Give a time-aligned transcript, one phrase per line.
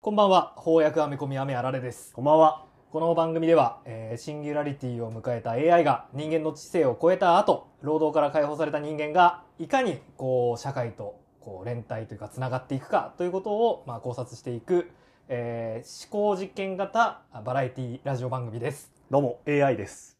[0.00, 0.54] こんばんは。
[0.64, 2.10] 翻訳アメコミ雨あられです。
[2.14, 2.64] こんばんは。
[2.90, 14.90] この番組では、えーシンギュラリティを迎えた AI が人間の知性を超えた後労働から解放された人間がいかにこう社会とこう連帯というかつながっていくかということを、まあ、考察していく、
[15.28, 18.90] えー思考実験型バラエティラジオ番組です。
[19.10, 20.16] どうも、AI です。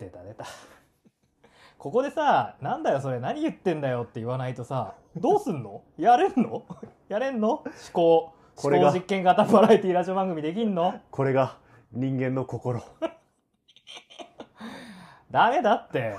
[0.00, 0.44] 出た出た。
[1.78, 3.20] ここでさ「なんだよそれ。
[3.20, 5.82] 何言ってんだよ」って言わないとさどうすんの？
[5.98, 6.64] やれんの？
[7.08, 7.48] やれんの？
[7.50, 11.00] 思考これが実験型バラエティラジオ番組できんの？
[11.10, 11.56] これが
[11.92, 12.82] 人間の心。
[15.30, 16.14] ダメだって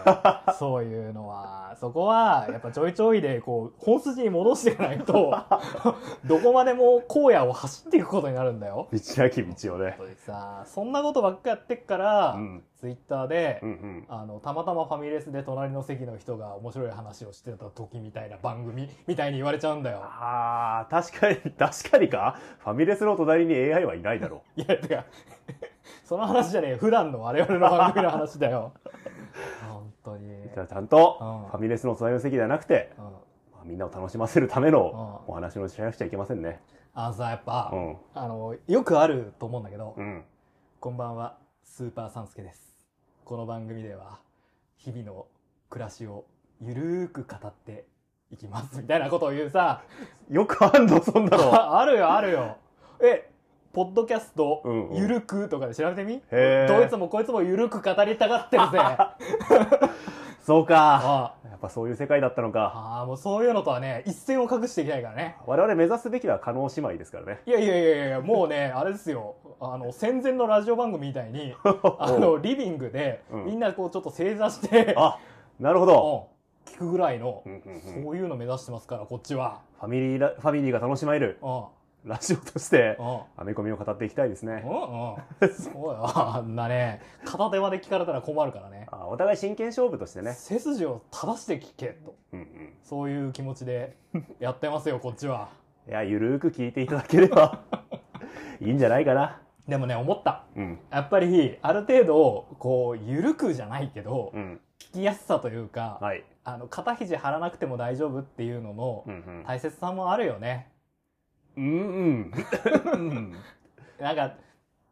[0.59, 5.35] そういうのはそこはやっぱちょいちょいでこう本筋に戻していかないと
[6.25, 8.87] どこまでも荒野を走っていくことになるんだよ。
[8.93, 9.95] 道なき道をね。
[9.97, 12.63] 本当にさそんなことばっかやってっから、うん。
[12.79, 14.05] ツイッターで、うんうん。
[14.07, 19.99] あのたまたまファミレスで隣の席の人が面白い話をしてた時みたいな番組 みたいに言われちゃうんだよ。
[20.01, 22.37] あー、確かに、 確かにか？
[22.59, 25.03] ファミレスの隣に AI はいないだろ いやてか
[26.05, 28.71] その話じゃねえよ普段の我々の番組の話だよ。
[29.69, 30.45] 本当に。
[30.45, 30.49] う。
[30.53, 33.11] じゃあちゃんと、うんファミレスの隣の席ではなくて、うんま
[33.61, 36.61] あみんなを楽しませるためのうんお話をしなくちゃいけませんね。
[36.93, 37.97] あのさやっぱ、うん。
[38.13, 40.23] あのよくあると思うんだけど、うん。
[40.79, 42.68] こんばんはスーパーサンスケです
[43.29, 44.17] この番組では
[44.77, 45.27] 日々の
[45.69, 46.25] 暮らしを
[46.59, 47.85] ゆるーく語って
[48.31, 48.81] いきます。
[48.81, 49.83] みたいなことを言うさ。
[50.31, 51.53] よくあんの、そんなの。
[51.79, 52.57] あるよあるよ。
[52.99, 53.29] え
[53.71, 54.97] ポッドキャストうんうん。
[54.97, 56.23] ゆるくとかで調べてみ？
[56.31, 56.75] へー。
[56.75, 58.79] どいつもこいつもゆるく語りたがってるぜ。
[58.79, 59.15] あ
[60.41, 61.35] そうか。
[61.59, 62.71] っぱそういう世界だったのか。
[62.73, 65.35] ああもうそういうのとはね一線を画していけないからね。
[65.45, 67.41] 我々目指すべきは加納姉妹ですからね。
[67.45, 69.35] いやいやいやいやもうね あれですよ。
[69.59, 71.53] あの戦前のラジオ番組みたいに
[71.99, 73.45] あのリビングで、うん。
[73.45, 75.19] みんなこうちょっと正座してあ、
[75.59, 76.29] なるほど。
[76.67, 76.73] うん。
[76.73, 78.03] 聞くぐらいの、うんうんうん。
[78.03, 79.59] そういうの目指してますからこっちは。
[79.79, 81.39] ファミリーラ、ファミリーが楽しまれる。
[81.41, 81.63] うん
[82.05, 84.63] ラジオとして、うんアメコミを語っていきたいですね。
[84.65, 90.33] うんうんそうよあんなね片手まで聞かれたら困るからねあお互い真剣勝負としてね。
[90.33, 92.73] 背筋を正して聞けとうんうん。
[92.83, 93.95] そういう気持ちで
[94.39, 95.49] やってますよこっちは
[95.87, 97.59] いや、ゆるーく聞いていただければ
[98.61, 99.41] いいんじゃないかな。
[99.67, 100.79] でもね思ったうん。
[100.89, 104.59] やっぱりある程度こう緩くじゃないけど、うん。
[104.79, 106.23] 聞きやすさというか、はい。
[106.43, 109.03] あの肩肘張らなくても大丈夫っていうのの。
[109.45, 110.78] 大切さもあるよねうんうん。
[111.59, 112.31] うん
[113.99, 114.33] なんか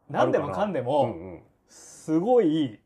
[0.10, 1.42] 何でもかんでも、うんうん。
[1.70, 2.80] すごい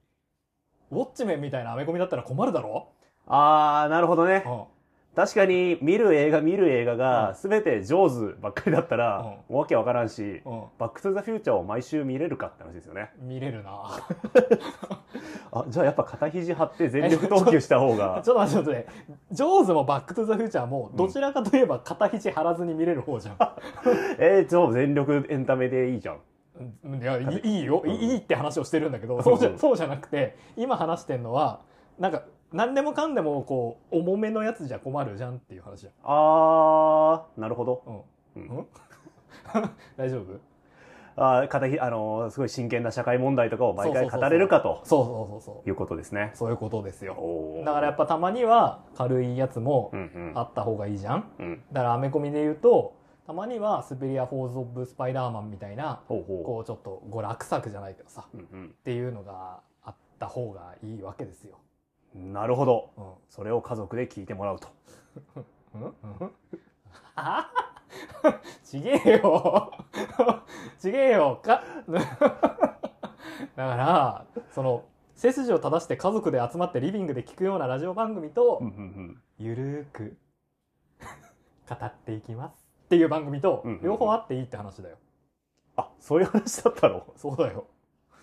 [0.92, 2.90] ウォッチメンみたいなアメコミだったら困るだろ、
[3.25, 4.44] あー、なるほどね。
[4.46, 4.50] う。
[4.50, 4.64] ん、
[5.16, 10.63] 確かに、見る映画見る映画が、すべて上手ばっかりだったら、わけわからんし、うん。
[10.79, 13.11] バックトゥザフューチャーを毎週見れるかって話ですよね。
[13.19, 13.71] 見れるな。
[15.51, 18.21] あ、じゃあやっぱ肩肘張って全力投球した方が。
[18.23, 18.85] ちょっと待ってちょっとね
[19.31, 23.35] ジョーズもバック・トゥ・ザ・フューチャーもどちらかといえば肩肘張らずに見れる方じゃん、
[24.17, 26.17] えー、じゃあ全力エンタメでいいじゃん。
[26.85, 29.23] うんいやいいよ、いうんいいって話をしてるんだけど、ん。
[29.23, 31.61] そうじゃそうじゃなくて今話してんのは
[32.00, 37.81] なんか何でもかんでもこう重めのやつじゃ困るじゃんっていう話じあー、なるほど。
[38.35, 38.67] ゃん、うんうん？
[39.97, 40.39] 大丈夫？
[41.17, 46.31] あひ、あのーすごい真剣な社会問題とかを毎回語れるかとそうそうそうそういうことですね。
[46.34, 47.16] そういうことですよ
[47.66, 50.31] だからやっぱたまには軽いやつもうんうん。
[50.35, 51.63] あった方がいいじゃんうん。
[51.72, 52.94] だからアメコミで言うと
[53.28, 58.38] たまにはスペリア・フォーズ・オブ・スパイダーマンみたいなこうちょっと娯楽作じゃないけどさう。
[58.38, 61.57] うんっていうのがあった方がいいわけですよ。
[62.16, 62.33] うん。
[62.33, 62.91] なるほど。
[62.97, 63.03] うん。
[63.29, 64.67] それを家族で聞いてもらうと。
[65.75, 65.83] うん？
[65.83, 65.88] う
[66.25, 66.31] ん？
[67.16, 67.49] あ
[68.63, 69.72] ちげえよ
[70.79, 72.00] ちげえよかだ
[73.67, 74.85] からその
[75.16, 78.61] 背筋を正して家族で集まってリビングで聞くようなラジオ番組と、
[79.38, 80.17] ゆるーく
[81.69, 82.53] 語っていきます
[82.85, 84.97] っていう番組と両方あっていいって話だよ。
[85.75, 87.67] あ、そういう話だったのそうだよ。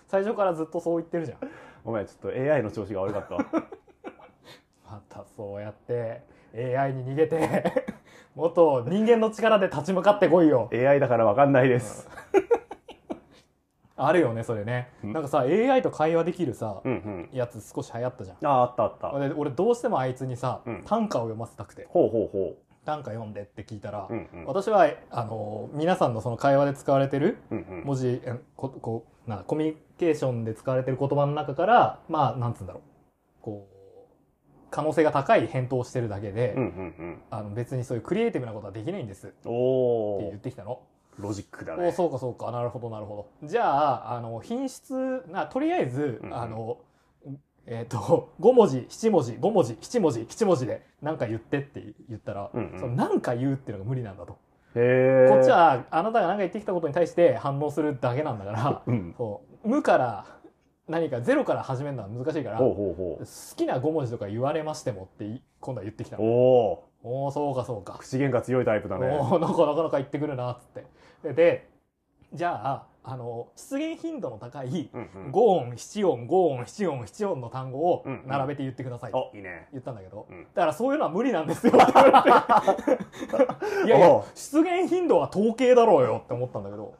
[0.07, 1.37] 最初からずっとそう言ってるじゃん。
[1.83, 3.35] ごめん、ちょっと AI の調子が悪かった。
[4.89, 6.21] またそうやって
[6.55, 7.85] AI に逃げて
[8.33, 10.69] もっと人間の力で立ち向かってこいよ。
[10.73, 12.09] AI だからわかんないです。
[13.95, 14.89] あるよねそれね。
[15.03, 17.29] うんなんかさ AI と会話できるさ、うんうん。
[17.33, 18.37] やつ少し流行ったじゃん。
[18.47, 19.19] あ、あったあった。
[19.19, 22.55] で俺どうしてもあいつにさ、うん短歌を読ませたくてほうほうほ
[22.89, 24.13] 短歌読んでって聞いたら、う。
[24.13, 24.45] うんうん。
[24.45, 27.83] 私はあの皆さんのその会話で使われてるうんうん。
[27.85, 32.81] 文字えここうなコミュニケーションで使われてる言葉の中からまあなんつうんだろう
[33.41, 33.75] こう
[34.71, 40.81] 可能性が高い返答をしてるだけで、うんうんあの別にそういうクリエイティブなことはできないんですって言っー、てきたの。
[41.17, 41.91] ロジックだおね。
[41.91, 43.47] そうかそうかなるほどなるほど。
[43.47, 46.77] じゃああの品質なとりあえず、うんうんあの
[47.71, 52.79] えっ、 と5文字7文字5文字7文字7文字で何か言ってって言ったら、うんうん。
[52.79, 54.79] その何か言うっていうのが無理なんだと、こっち
[55.51, 59.13] はあなたが何か言ってきたことに対して反応するだけなんだから うん。
[59.17, 59.67] そう。
[59.67, 60.25] 無から
[60.87, 63.25] 何かゼロから始めるのは難しいから好
[63.55, 67.97] きな5文字とか言われましてもってい今度は言ってきたおおそうかそうか。
[67.99, 69.07] 口喧嘩強いタイプだね。
[69.07, 70.85] おーなんかなかなか言ってくるなっつって。
[71.23, 71.69] でで
[72.33, 75.31] じゃああの出現頻度の高いうんうん。
[75.31, 78.27] 5音7音5音7音7音の単語をうんうん。
[78.27, 79.11] 並べて言ってください。
[79.11, 79.67] とおいいね。
[79.71, 80.43] 言ったんだけど、うん。
[80.53, 81.73] だからそういうのは無理なんですよ。
[81.73, 86.95] って言われていやいや出現頻度は統計だろうよって思ったんだけど。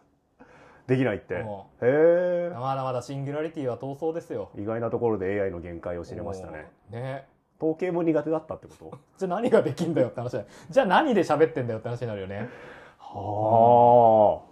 [0.88, 1.36] できないって。
[1.36, 2.52] へもえ。
[2.52, 4.50] うまだまだシンギュラリティは闘争ですよ。
[4.58, 6.68] 意外なところで AI の限界を知れましたね。
[6.90, 7.28] ね。
[7.62, 8.98] 統計も苦手だったってこと？
[9.18, 10.32] じゃあ何ができんだよって話
[10.70, 12.50] じゃあ何で喋ってんだよって話になるよね。
[12.98, 14.50] はあ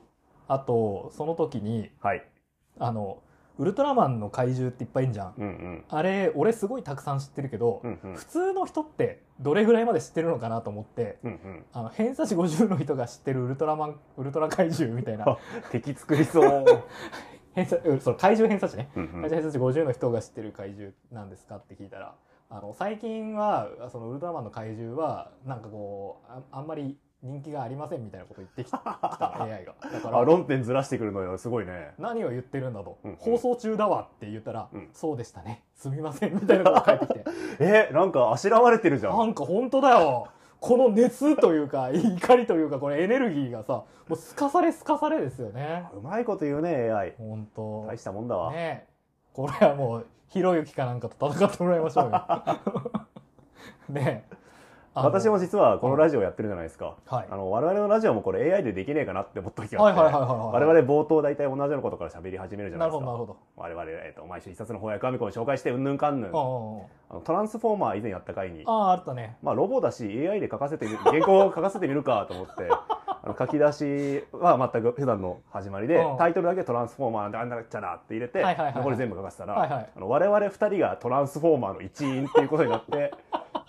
[0.59, 2.25] とその時にあはい。
[2.79, 3.21] あの
[3.59, 5.33] ウルトラマンの怪獣っていっぱいいんじゃん。
[5.37, 5.83] うんうん。
[5.89, 8.15] あれ俺すごいたくさん知ってるけど、うんうん。
[8.15, 11.65] 普通の人ってどれぐらいまで知ってるのかなと思ってうんうん。
[11.73, 15.25] あの偏差値50の人が知ってるウルトラマンウルトラ怪獣みたいな。
[15.27, 15.37] あ
[15.71, 16.65] 敵作りそう。
[17.55, 19.09] 偏差うんその怪獣偏差値ね、うんうん。
[19.21, 22.13] 怪獣偏差値50の人が知ってる怪獣なんですかって聞いたら
[22.49, 28.81] あの最近はそのウルトラマンの怪獣はなんかこうああんまり人気がありませんみたいなこと言ってきた
[29.43, 29.73] AI が。
[29.91, 31.37] だからあ論点ずらしてくるのよ。
[31.37, 31.93] すごいね。
[31.97, 33.17] 何を言ってるんだと、うんうん。
[33.17, 34.89] 放送中だわって言ったら、うん。
[34.93, 35.63] そうでしたね。
[35.75, 37.25] すみませんみたいなことが返ってきて。
[37.59, 40.27] えなんかあしらわれてるじゃなんんか本当だよ。
[40.59, 45.87] この熱というか 怒りというかこれエネルギーがさもうすかされすかされですよね。
[45.95, 47.85] うまいこと言うね AI 本当。
[47.87, 48.87] 大したもんだわ、ねえ。
[49.33, 52.11] これはもうひろゆきかなんかと戦ってもらいましょうよ。
[53.89, 54.37] ねえ
[55.03, 57.27] 私も実はこのラジオやってるじゃないですか、はい。
[57.29, 63.11] あの我々のラジオもこれ AI でできねえかなって思った時があって、我々冒頭大体同じようなことから喋り始めるじゃなないるですか。
[63.11, 63.37] ほどなるほど。
[63.57, 66.31] 我々、えー、と毎週一冊の翻訳アミコを紹介してうんぬんかんぬん。
[66.31, 66.87] ト
[67.29, 69.37] ランスフォーマー以前やった回にあああったね。
[69.41, 76.17] まあロボだし AI で書かせて原稿を書かせてみるかと思って あの書き出しは全く普段の始まりで、うん。
[76.17, 79.89] タイトルだけトランスフォーマーなんだっちゃなって入れて、残り全部書かせたら、はいはい。
[79.95, 83.13] あの我々二人がトランスフォーマーの一員っていうことになって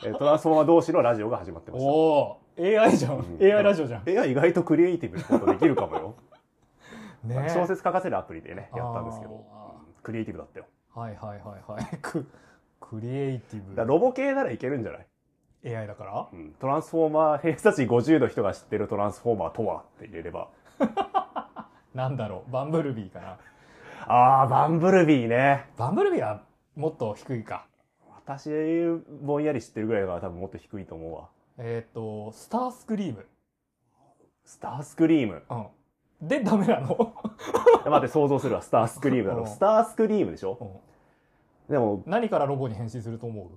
[0.04, 1.90] えートランスフォーマー同士のラジオが始まってました。
[1.90, 3.38] おお AI じゃん、うん。
[3.42, 4.02] AI ラジオじゃん。
[4.08, 6.14] AI 意外とクリエイティブなことできるかもよ、
[7.24, 7.44] ね。
[7.46, 9.44] え小説書かせるアプリでねやったんですけど。
[9.52, 9.72] あ
[10.02, 10.66] クリエイティブだったよ。
[10.94, 11.98] はいはいはいはい。
[12.02, 12.26] ク
[12.80, 13.74] クリエイティブ。
[13.74, 16.28] だロボ系ならいけるんじゃない、AI だから？
[16.32, 16.52] うん。
[16.60, 20.48] トランスフォーマー偏差値50の人が知ってるトランスフォーマーとはって入れれば。
[21.94, 22.52] なんだろう。
[22.52, 23.38] バンブルビーかな。
[24.06, 25.66] あーバンブルビーね。
[25.76, 26.42] バンブルビーは
[26.76, 27.66] もっと低いか
[28.28, 28.50] 私
[29.22, 31.28] ぼんやり知ってるぐらいだから多分もっと低いと思うわ。
[31.56, 33.24] えっ、とスタースクリーム。
[34.44, 35.42] スタースクリーム？
[35.48, 36.28] うん。
[36.28, 37.14] でダメなの、
[37.86, 38.62] 待って想像するわ。
[38.62, 39.40] スタースクリームだろ。
[39.40, 39.46] うん。
[39.46, 40.58] スタースクリームでしょ？
[41.68, 41.72] うん。
[41.72, 43.50] でも何からロボに変身すると思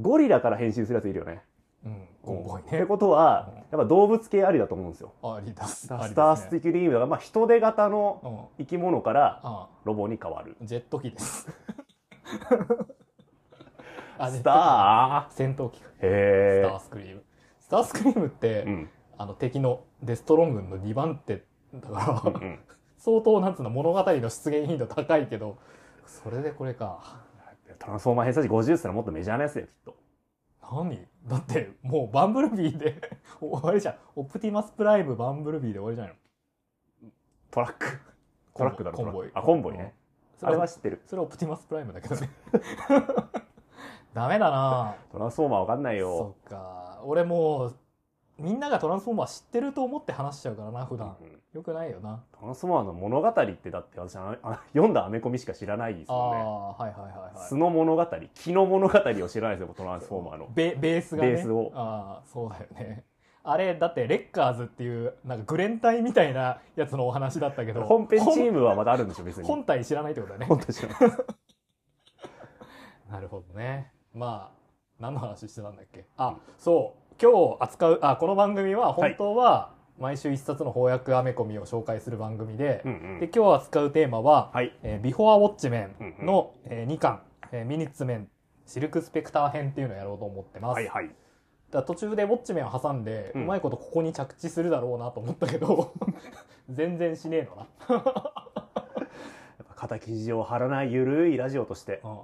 [0.00, 1.42] ゴリラから変身するやついるよね。
[1.84, 2.08] ううん。
[2.24, 3.56] ゴンボイってねことはうん。
[3.58, 5.12] やっぱ動物系ありだと思うんですよ。
[5.22, 5.64] ありだ。
[5.66, 6.00] スター
[6.34, 6.58] ですね。
[6.58, 8.64] スクリームだからまあ人手型のうん。
[8.64, 10.56] 生き物からあロボに変わる。
[10.62, 11.48] ジェット機です
[14.18, 15.88] あスタ戦闘機か。
[15.88, 15.92] ー。
[16.02, 17.24] へスタースクリーム。
[17.60, 18.90] スタースクリームって、ーうん。
[19.16, 21.44] あの敵のデストロン軍の2番手
[21.74, 22.58] だから、うんうん。
[22.98, 25.58] 相当なんつうの物語の出現頻度高いけど
[26.06, 27.22] それでこれか。
[27.78, 29.96] トランスフォーマー偏差値50って言ったらもっとメジャーなやつだよきっと。
[30.62, 31.06] 何？
[31.26, 33.00] だってもうバンブルビーで
[33.40, 33.96] 終わりじゃん。
[34.16, 36.14] オプティマスプライムバンブルビーで終わりじゃない
[37.02, 37.10] の？
[37.50, 38.00] トラック。
[38.54, 39.30] トラックだろコンボイ。
[39.34, 39.94] あコンボイね。
[40.42, 41.02] あれは知ってる。
[41.06, 42.30] それはオプティマスプライムだけどね
[44.14, 44.94] ダメだな。
[45.10, 46.16] トランスフォーマーわかんないよ。
[46.16, 47.00] そっか。
[47.04, 47.76] 俺もう
[48.38, 51.16] みんながトランスフォーマー知ってると思って話しちゃうからな普段。
[51.20, 51.40] うん。
[51.52, 52.22] よくないよな。
[52.32, 56.38] トランスフォーマーの物語ってだって私ああ読んだアメコミしか知らないですあもんね。
[56.38, 56.44] あ
[56.82, 57.48] はいはいはいはい。
[57.48, 60.48] 素の物語木の物語を知らないですよトランスフォーマーの。
[60.54, 61.32] ベベースがね。
[61.32, 61.72] ベースを。
[61.74, 63.04] ああそうだよね。
[63.42, 69.46] あれだってレッカーズっていうなんかグレン隊みたいなやつのお話だったけど本編チームはまだあるんでしょ別に。
[69.46, 70.46] 本本体知らないってことだね。
[70.46, 70.98] 本当知らない。
[73.10, 74.56] なるほどねまあ
[75.00, 76.04] 何の話してたんだっけ？
[76.16, 77.04] あそう。
[77.20, 83.20] 今日扱うあこの番組は本当は毎週一冊の翻訳アメコミを紹介する番組で,、うんうん。
[83.20, 85.88] で今日扱うテーマははい「えービフォーウォッチメ
[86.20, 88.28] ンの」えー2巻、えーミニッツメン
[88.66, 91.10] シルクスペクター編っていうのをやろうと思ってます、はいはい。
[91.70, 95.92] だ途中でウォッチメンを挟んで、ううんまいことここに着地するだろうなと思ったけど
[96.70, 97.66] 全然しねえのな。
[97.94, 98.02] やっ
[99.68, 102.00] ぱ肩生地を張らないゆるいラジオとして。
[102.04, 102.18] うん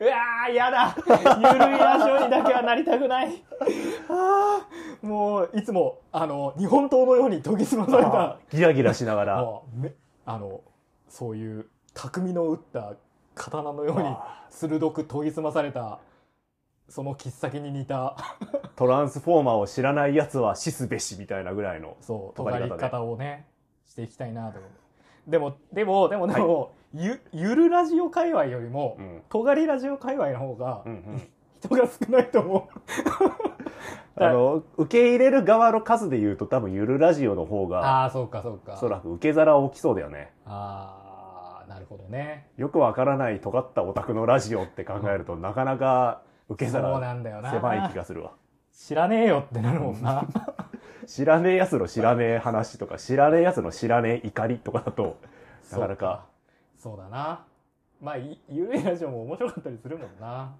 [0.00, 0.96] うわーやだ。
[0.96, 3.42] ゆるいラジオにだけはなりたくない。
[4.08, 8.38] あーもういつもあの日本刀のように研ぎ澄まされた。
[8.50, 9.60] ギラギラしながら。
[10.24, 10.62] あの
[11.08, 12.94] そういう匠の打った
[13.34, 14.16] 刀のように
[14.48, 15.98] 鋭く研ぎ澄まされた
[16.88, 18.16] その切っ先に似た。
[18.76, 21.98] トランスフォーマーを知らない奴は死すべしみたいなぐらいの。
[22.00, 23.46] そう尖り方をね
[23.86, 24.60] していきたいなと
[25.26, 29.22] でもでもでもでも、ゆゆるラジオ界隈よりも、うん。
[29.28, 31.22] 尖りラジオ界隈の方がうんうん。
[31.60, 32.78] 人が少ないと思う
[34.22, 40.32] あの、受け入れる側の数で言うと多分ゆるラジオの方が、ああそうかそうかおそらく受け皿大きそうだよね。
[40.46, 48.32] ああなるほどねよくわからない尖ったオタクのラジオって考えると、なかなか受け皿狭い気がするわ。
[48.72, 50.24] 知らねえよってなるもんな
[51.06, 55.16] 知らねえ奴の知らねえ話とか、知らねえ奴の知らねえ怒りとかだと、
[55.70, 56.29] なかなか。
[56.80, 57.44] そうだな。
[58.00, 60.54] まあいゆるいラジオも面白かったりするもんな。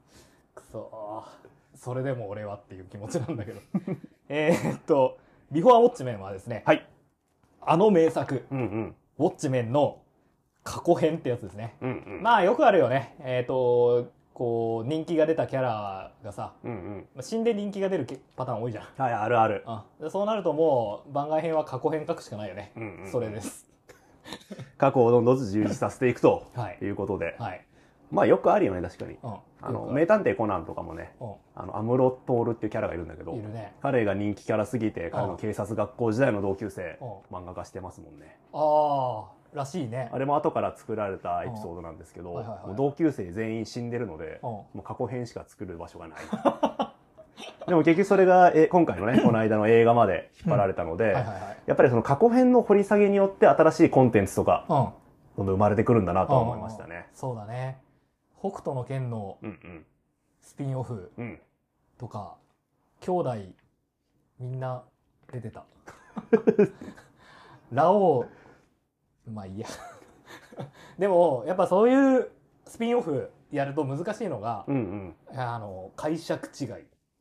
[0.54, 1.78] くそー。
[1.78, 3.60] それでも俺はっていう気持ちなんだけど。
[4.28, 5.16] えーっと
[5.50, 6.86] 「ビフォーウォッチメン」はですねはい。
[7.62, 8.94] あの名作うんうん。
[9.18, 10.02] 「ウォッチメン」の
[10.62, 11.76] 過去編ってやつですね。
[11.80, 12.22] うんうん。
[12.22, 13.16] まあよくあるよね。
[13.20, 17.08] えーっとこう人気が出たキャラがさうんうん。
[17.14, 18.84] まあ死んで人気が出るパターン多いじゃん。
[18.98, 19.62] はい、あるある。
[19.64, 23.10] あでそうなるともう番外編は過去編書くしかないよね、うんうん。
[23.10, 23.69] それです
[24.78, 26.78] 過去をどんどん充実させていくとはい。
[26.82, 27.36] いうことで。
[27.38, 27.66] はい。
[28.10, 29.18] まあよくあるよね、確かに。
[29.22, 29.34] うん。
[29.62, 33.32] あの、名探偵コナンとかもね、うあの、アムロトールっていうキャラがいるんだけど。
[33.32, 33.74] ね。
[33.82, 37.36] 彼が人気キャラすぎて、彼の警察学校時代の同級生、うん。
[37.36, 38.38] 漫画化してますもんね。
[38.52, 40.10] ああらしいね。
[40.12, 42.44] あれも後から作られたエピソードなんですけど、
[42.76, 46.18] 同級生全員死んでるので、うんもう過去編しか作る場所がない。
[47.66, 51.12] でも結局それが、え今回のね、 この間の映画まで引っ張られたので、
[51.66, 54.88] やっぱりその過去編の掘り下げによって新しいコンテンツとか、うん。
[55.36, 57.08] どんどん生まれてくるんだなとは思いましたね。
[57.14, 57.78] そうだね。
[58.38, 59.86] 北斗の拳のうん
[60.40, 61.12] スピンオフ。
[61.98, 62.36] とか
[63.00, 63.34] 兄弟
[64.38, 64.82] みんな
[65.32, 65.64] 出てた。
[67.70, 68.26] ラオ
[69.26, 69.30] ウ。
[69.30, 69.66] まあいいや。
[70.98, 72.30] でもやっぱそういう
[72.66, 75.38] スピンオフやると難しいのが、うんうん。
[75.40, 76.68] あの解釈違い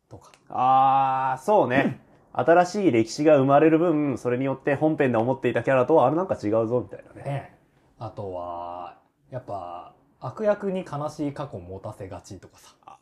[0.10, 2.02] とかあー、そうね。
[2.32, 7.24] 新しい歴史が生まれる分、それによって本編で思っていたキャラとは、あれなんか違うぞ、みたいなね。
[7.24, 7.60] ね
[8.00, 8.96] あとは
[9.30, 12.98] やっぱ悪役に悲しい過去を持たせがちとかさあ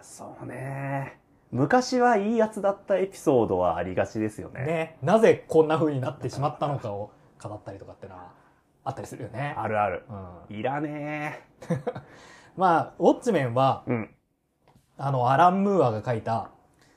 [0.00, 1.18] ーそうね。
[1.50, 4.64] 昔はいいやつだったエピソードはありがちですよね。
[4.64, 7.10] ねなぜこんな風になってしまったのかを
[7.42, 8.32] 語ったりとかってのは
[8.84, 9.54] あったりするよね。
[9.56, 10.04] あるある。
[10.50, 11.40] うん、いらね
[12.56, 13.90] まあ、ウォッチメンは、ー。
[13.90, 14.14] うん。
[14.98, 16.50] あの、アラン・ムーアが書いた、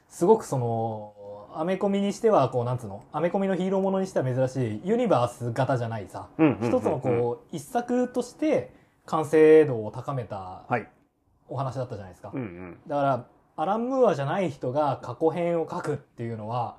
[0.09, 1.13] すごくその、
[1.53, 3.03] アメコミにしては、こう、なんつうの？
[3.11, 6.27] アメコミのヒーローものにしては珍しい、ユニバース型じゃないさ、
[6.61, 8.73] 一つのこう、一作として
[9.05, 10.87] 完成度を高めたはい。
[11.47, 12.31] お話だったじゃないですか。
[12.33, 12.77] うんうん。
[12.87, 13.25] だから、
[13.57, 16.77] アラン・ムーアじゃない人が過去編を書くっていうのは、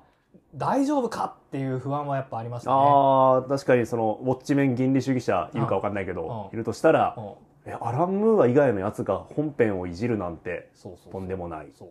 [0.55, 2.75] 大丈夫かっていう不安はやっぱありましたね。
[2.75, 7.33] ああ、確かにその、ウォッチメン原理主義者いるかわかんないけど、うんいるとしたら、うん
[7.65, 11.71] え、アラン・ムーア以外のやつが本編をいじるなんて、そうそうとんでもない。
[11.73, 11.89] そう。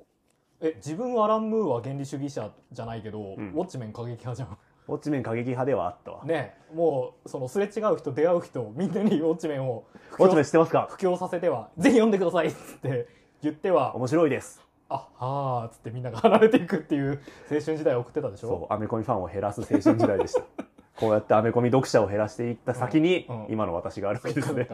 [0.61, 4.49] え、自分はアラン・ムーは原理主義者じゃないけど、んウォッチメン過激派じゃん。
[4.88, 6.25] ウォッチメン過激派ではあったわ。
[6.25, 9.85] ねもう、そのすれ違う人、出会う人、みんなにウォッチメンを
[10.19, 10.88] ウォッチメン知ってますか？
[10.91, 13.09] 布教させては、ぜひ読んでくださいっつって
[13.43, 14.61] 言っては、面白いです。
[14.88, 18.49] あ、はーっつってみんなが離れていくっていう青春時代を送ってたでしょ？
[18.49, 20.43] そう、アメコミファンを減らす青春時代でした。
[21.00, 24.69] こうやってアメコミ読者を減らしていった先に、うんうん今の私があるわけですね。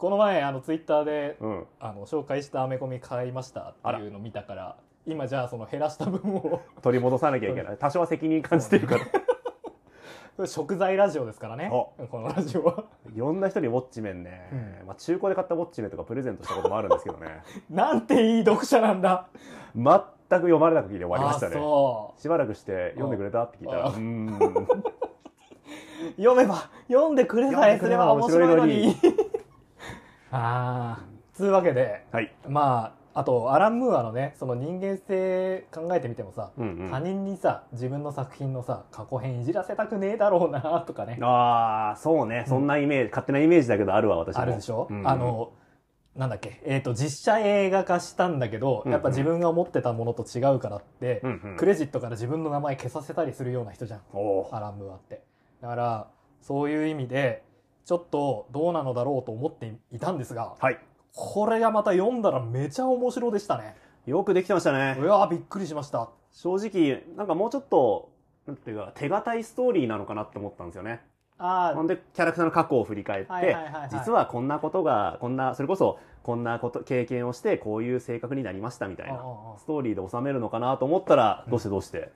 [0.00, 1.66] この前、あの、ツイッターで、うん。
[1.78, 4.76] あの、紹介したアメコミ買いましたっていうのを見たから、
[5.06, 7.76] 今じゃあその減らした分を、取り戻さなきゃいけない。
[7.78, 9.04] 多少は責任感じてるから。
[10.38, 11.68] これ食材ラジオですからね。
[11.68, 12.84] このラジオは。
[13.14, 17.42] いろんな人にウォッチメンね、うんまあ中古で買ったウォッチメンとかプレゼントしたこともあるんですけどね。
[17.68, 19.26] なんていい読者なんだ。
[19.76, 21.56] 全く読まれなくて終わりましたあね。
[21.56, 24.28] そしばらくして読んでくれたって聞いたら、あうーん。
[24.28, 24.66] う。
[26.16, 28.96] 読めば、読んでくれさえすれば面白いのに。
[30.30, 31.20] 読ああ。
[31.34, 32.32] つうわけで、はい。
[32.48, 41.18] まあ、あと、アラン・ムーアのね、その人間性考えてみてもさ、うんうん他人にさ、自分の作品のさ、過去編いじらせたくねえだろうな、とかね。
[41.20, 42.44] ああ、そうね。
[42.48, 44.42] そんなイメージ、勝手なイメージだけどあるわ、私も。
[44.42, 45.52] あるでしょ、うんあの、
[46.14, 54.00] なんだっけ、えっ、と、実写映画化したんだけど、うんうんやっぱ自分が思ってたものと違うからって、うんうんクレジットから自分の名前消させたりするような人じゃん。
[54.52, 55.22] アラン・ムーアって。
[55.60, 56.06] だから、
[56.42, 57.42] そういう意味で、
[57.90, 60.78] ちょっとどうなのだろうと思っていたんですが、はい。
[61.12, 63.74] これがまた読んだらめちゃ面白でしたね。
[64.06, 65.04] よくできてましたねい。
[65.04, 66.08] やーびっくりしました。
[66.30, 68.12] 正直、なんかもうちょっと、
[68.46, 71.00] なんていうか、手堅いストーリーなのかなって思ったんですよね。
[71.38, 82.12] あほんで、キャラクターの過去を振り返って、はいはいはいはい実はこんなことが、こんな、それこそ、こんなこと、経験をして、こういう性格になりましたみたいな、あストーリーで収めるのかなと思ったら、どうしてどうして、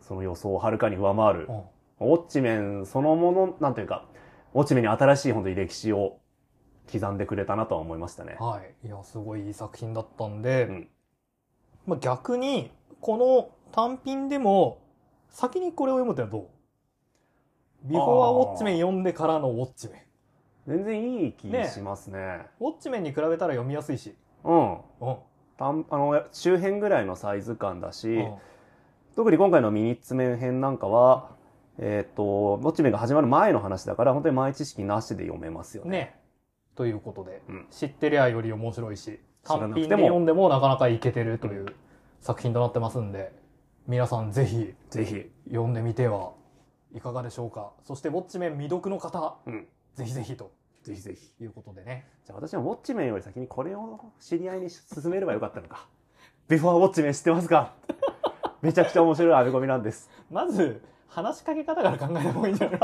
[0.00, 1.52] その予想をはるかに上回るう。
[1.52, 1.62] ん
[2.00, 4.04] ウォッチメンそのもの、なんていうか、
[4.58, 6.18] ウォッチメンに新しい本当に歴史を
[6.90, 8.36] 刻んでくれたなとは思いましたね。
[8.40, 8.88] はい。
[8.88, 10.88] いや、すごいいい作品だったんで、うん
[11.86, 14.82] まあ逆に、この単品でも、
[15.28, 17.88] 先にこれを読むってのはどう？
[17.88, 19.98] ビフォーウォッチメン読んでからのウォッチメ
[20.66, 20.76] ン。
[20.78, 22.18] 全然いい気しますね。
[22.58, 24.16] ウォッチメンに比べたら読みやすいし。
[24.42, 24.72] うん。
[24.72, 24.78] うん。
[25.56, 28.34] たんあの周辺ぐらいのサイズ感だし、うん
[29.14, 31.30] 特に今回のミニッツメン編なんかは、
[31.78, 32.22] えっ、と、
[32.60, 35.90] ウォッチメンが始まる前の話だから、本当に前知識なしで読めますよね。
[35.90, 36.20] ね。
[36.74, 41.66] ということで、うん知ってりゃより面白いし、単品で読んでもなかなかいけてるという
[42.20, 43.32] 作品となってますんで、
[43.86, 45.30] 皆さんぜひぜひ。
[45.48, 46.32] 読んでみては
[46.94, 47.72] いかがでしょうか。
[47.84, 49.66] そしてウォッチメン未読の方、うん。
[49.94, 51.42] ぜひぜひとぜひぜひ。
[51.42, 52.06] いうことでね。
[52.26, 55.86] じゃあ私はウォッチメンより先にこれを知り合いに勧めればよかったのか。
[56.48, 57.74] ビフォーウォッチメン知ってますか？
[58.62, 60.10] めちゃくちゃ面白い編み込みなんです。
[60.30, 62.80] まず、話しかけ方から考えた方がいいんじゃない？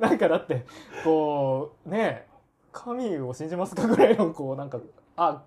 [0.02, 0.64] なんかだって、
[1.04, 2.26] こう、ね
[2.72, 4.78] 神を信じますかぐらいの、こう、なんか、
[5.16, 5.42] あ、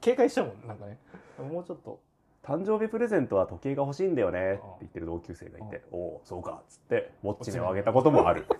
[0.00, 0.98] 警戒しちゃうもん、なんかね。
[1.38, 2.00] もうちょっと、
[2.42, 8.46] 誕生日プレゼントは時計が欲しいんだよねって言ってる同級生がいて、おお、そうか、っつって、ウォッチメンをあげたこともある。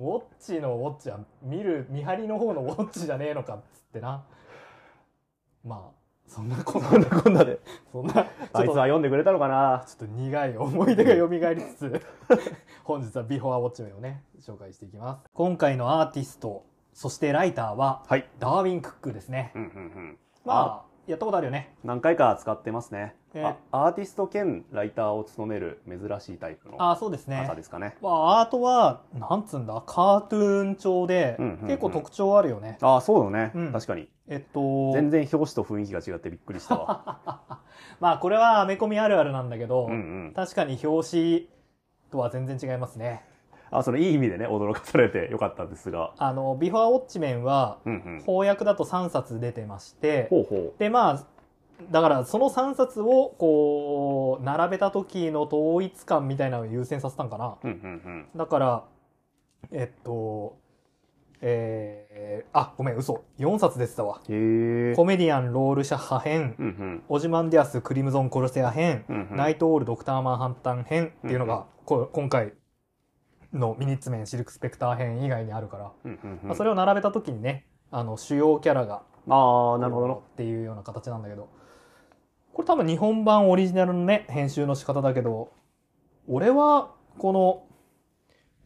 [0.00, 4.24] ウォッチのウォッチは見る、見張りの方のウォッチじゃねえのかっつってな。
[5.62, 5.99] まあ、
[6.30, 7.58] そんなこんなこんなで。
[7.90, 9.84] そんな、ちょっあいつはと、読んでくれたのかな？
[9.86, 12.02] ちょっと苦い思い出が蘇りつつ、
[12.84, 15.28] 本日はビフォーウォッチメンをね、紹介していきます。
[15.34, 18.28] 今回のアーティスト、そしてライターは、はい。
[18.38, 19.50] ダーウィン・クックですね。
[19.56, 20.18] うんうんうん。
[20.44, 21.74] まあ、やったことあるよね。
[21.82, 23.16] 何回か使ってますね。
[23.34, 27.54] えーあアーティスト兼ライターを務める珍しいタイプのああ、そうですね方。
[27.54, 27.96] ですかね。
[28.02, 32.76] まあ、アートは、なんつうんだ、カートゥーン調で、うんうんうん結構特徴あるよね。
[32.82, 34.08] ああ、そうだね、うん確かに。
[34.30, 37.58] えっと、全然表紙と雰囲気が違ってびっくりしたわ。
[37.98, 39.96] まあ、これはアメコミあるあるなんだけど、うんう
[40.28, 40.32] ん。
[40.34, 41.48] 確かに表紙
[42.12, 43.24] とは全然違いますね。
[43.72, 46.12] あ、そのいい意味でね、驚かされてよかったんですが。
[46.16, 48.20] あの、ビフォーウォッチメンは、うんうん。
[48.20, 51.26] 翻訳だと3冊出てまして、ほうほで、まあ、
[51.90, 57.56] だからその3冊をこう、並べた時の統一感みたいなのを優先させたんかな。
[57.64, 57.66] う。
[57.66, 58.84] うんうんだから、
[59.72, 60.56] えっと、
[61.42, 63.24] えー、あ、ごめん、嘘。
[63.38, 64.16] 4冊出てたわ。
[64.16, 67.02] コメディアン、ロールシャッハ編、うんうん。
[67.08, 69.36] オジマンディアス、クリムゾン・コルセア編、うんうん。
[69.36, 71.14] ナイトオール、ドクター・マンハッタン編。
[71.18, 72.52] っていうのが、こ今回
[73.54, 76.48] のミニッツメン、シルク・スペクター編以外にあるから、うんうんうん。
[76.48, 80.08] まあ、それを並べた時にね、あの、主要キャラが、ああ、なるほど。
[80.08, 80.14] な。
[80.14, 81.48] っていうような形なんだけど、
[82.52, 85.52] これ多分日本版オリジナルのね、編集の仕方だけど、
[86.28, 87.64] 俺は、この、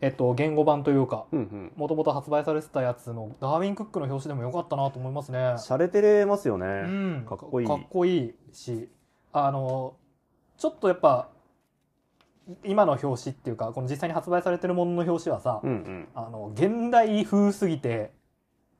[0.05, 1.25] えっと、言語版というか。
[1.77, 5.38] もともと発売されてたやつのダーウィン・クックの表紙でもよかったなと思いますね。
[5.57, 6.67] 洒落てれますよね。
[6.67, 6.69] う
[7.23, 8.90] ん、かっこいいかっこいいし、
[9.33, 9.97] あの、
[10.59, 11.31] ちょっとやっぱ、
[12.64, 16.09] 今の表紙っていうか、この実際に発売されてるものの表紙はさ、うんうん。
[16.14, 18.12] あの、現代風すぎて、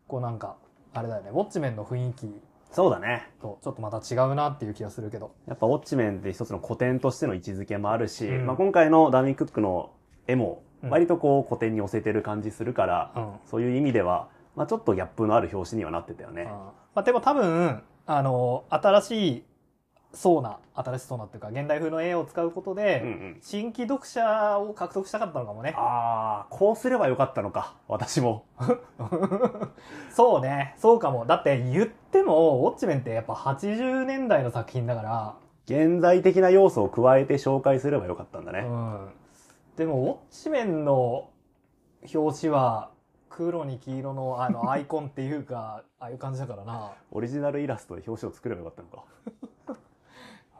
[0.07, 0.57] こうなんか、
[0.93, 2.31] あれだよね、ウォッチメンの雰囲気
[2.71, 3.31] そうだね。
[3.41, 5.35] とちょっとまた違うなっていう気がするけど。
[5.47, 9.93] やっぱウォッチメンって一つの古典としての位置づけもあるし、うんまあ、今回のダミー・クックの
[10.27, 13.33] 絵もうん割とこう古典に寄せてる感じするから、うん。
[13.47, 16.45] そういう意味では、まあ、ちょっとギャップのある表紙にはなってたよね。
[16.45, 19.45] まあ、でも多分、あの、新しい、
[20.13, 23.39] そうな、新しそうなっていうか、現代風の絵を使うことで、うんうん。
[23.43, 25.75] 新規読者を獲得したかったのかもね。
[25.77, 28.45] ああ、こうすればよかったのか、私も。
[30.13, 31.27] そうね、そうかも。
[31.27, 35.35] だって言っても、ウォッチメンってやっぱ80年代の作品だから、
[35.67, 38.61] 現代的な要素を加えて紹介すればよかったんだね。
[38.61, 39.09] うん。
[39.77, 41.31] でも、ウォッチメンの
[42.15, 42.91] 表紙は、
[43.29, 46.93] 黒に黄色のあの アイコンっていうか、ああいう感じだからな。
[47.11, 48.97] オリジナルイラストで表紙を作ればよかった
[49.73, 49.81] のか。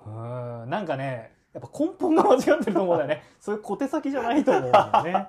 [0.07, 0.71] うん。
[0.71, 3.23] なんかね、やっぱ根本が間違ってると思うんだよね。
[3.39, 5.29] そういう小手先じゃないと思うんだよね。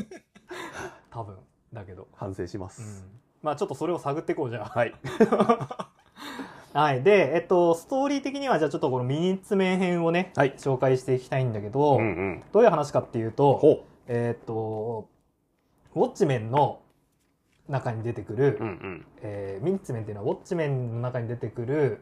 [1.10, 1.38] 多分。
[1.72, 2.08] だけど。
[2.14, 3.04] 反省しまうす。
[3.04, 3.20] ん。
[3.42, 4.68] まあちょっとそれを探っていこうじゃあ。
[4.70, 4.94] はい。
[6.74, 7.04] はい。
[7.04, 12.42] で、えっと、ストーリー的には、じゃあちょっとこのミニッツメン編をね、はい紹介していきたいんだけど、うんうん。
[12.52, 15.08] どういう話かっていうと、ほえっと、
[15.94, 16.80] ウォッチメンの
[17.68, 18.64] 中に出てくる、う。
[18.64, 19.06] うんうん。
[19.22, 22.00] えーミニッツメンっていうのはウォッチメンの中に出てくる、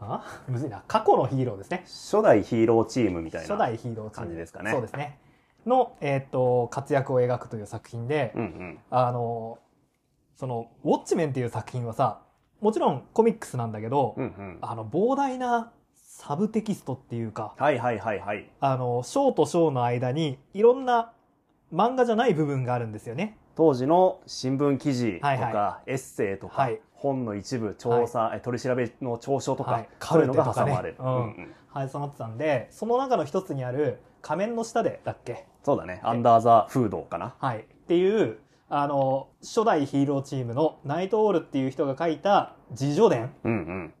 [0.00, 0.24] あ？
[0.48, 0.84] むずいな。
[0.88, 1.82] 過去のヒーローですね。
[1.84, 3.46] 初代ヒーローチームみたいな。
[3.46, 5.18] 初代ヒーローチーム感じですかねそうですね。
[5.66, 8.78] の、えっと、活躍を描くという作品で、うんうん。
[8.88, 9.58] あの、
[10.34, 12.22] その、ウォッチメンっていう作品はさ、
[12.60, 14.58] もちろんコミックスなんだけど、うんうん。
[14.60, 18.50] あの、膨大なサブテキストっていうか、はいはいはいはい。
[18.60, 21.12] あの、章と章の間にいろんな
[21.72, 23.36] 漫画じゃない部分があるんですよね。
[23.54, 30.96] 当時の新聞記事とか、はいはエッセイとか、はい本の一部、調査、え取り調べの調書とか、はいそういうのが挟まれる。
[30.98, 35.46] うんうんうんはい、そうなってたんで、その中の一つにある仮面の下でだっけ？
[35.62, 36.00] そうだね。
[36.02, 37.34] アンダーザフードかな。
[37.38, 37.58] はい。
[37.58, 38.38] っっていう、
[38.70, 43.92] あの、初代ヒーローチームのナイトオールっていう人が書いた自叙伝。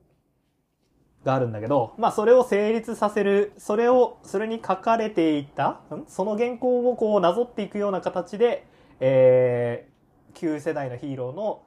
[1.24, 6.04] があるんだけど、まあそれを成立させる、それを、それに書かれていた、ん？
[6.06, 8.66] その原稿をこうなぞっていくような形で、
[9.00, 11.62] えー、旧世代のヒーローの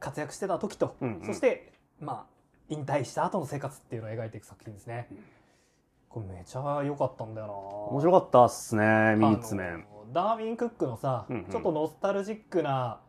[0.00, 2.24] 活躍してた時と、うんうんそして、まあ、
[2.68, 5.08] 引退した後の生活っていうのを描いていく作品ですね。
[6.08, 9.86] これめちゃ良かったんだよな面白かったっすね、ミニッツメン。
[10.12, 13.00] ダーウィン・クックのさ、うんうんちょっとノスタルジックな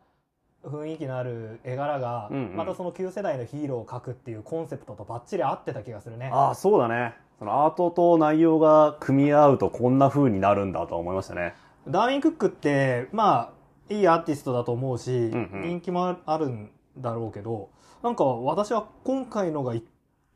[0.63, 6.29] 雰囲気のある絵柄が、うんうんまたその旧世代のヒーローを描くっていうコンセプトとバッチリ合ってた気がするね。
[6.33, 7.15] ああ、そうだね。
[7.39, 11.53] そのアートと内容が組み合うとこんな風になるんだとは思いましたね。
[11.87, 13.53] ダーウィン・クックって、ま
[13.89, 17.69] あ、いいアーティストだと思うし、んうん人気もあるんだろうけど、
[18.03, 19.83] なんか私は今回のがい、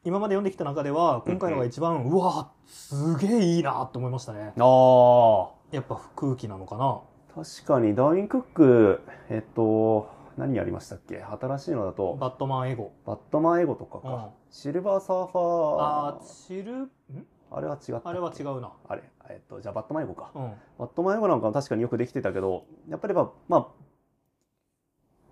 [0.04, 4.54] 今まで読んできた中では、今回のが一番、うわすげえいいなって思いましたね。
[4.58, 5.61] ああ。
[5.72, 7.02] やっぱ空気なのかな？
[7.34, 11.22] 確かに、ダーウィン・クック、えっと、何やりましたっけ？
[11.22, 12.92] 新しいのだと、バットマンエゴ。
[13.06, 14.10] バットマンエゴとかか。
[14.10, 15.76] うんシルバーサーファー。
[15.80, 16.90] あー、チル、ん？
[17.52, 18.74] あれは違ったあれは違うな。
[18.90, 20.32] あれえっと、じゃあバットマンエゴか。
[20.36, 20.52] うん。
[20.78, 23.68] バットマンエゴなんかは確かによくできてたけど、やっぱりまあ、まあ、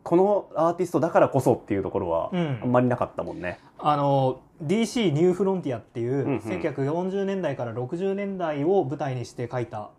[0.04, 3.60] このアーティストだからこそっていうところは、うんあんまりなかったもんね。
[3.78, 9.92] あの DC ニューフロンティアっていう、うんうん1940年代から60年代を舞台にして書いた、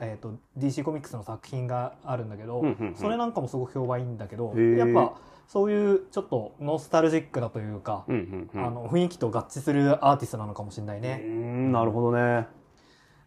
[0.00, 5.16] えー、と DC コミックスの作品があるんだけど、うんうんうんそれなんかもすごく評判いいんだけどやっぱ
[5.48, 8.66] そういうちょっとノスタルジックだというか、うんうんうん。
[8.66, 11.16] あの雰囲気と合致するアーティストなのかもしれないうね。
[11.18, 12.46] ん、なるほどね。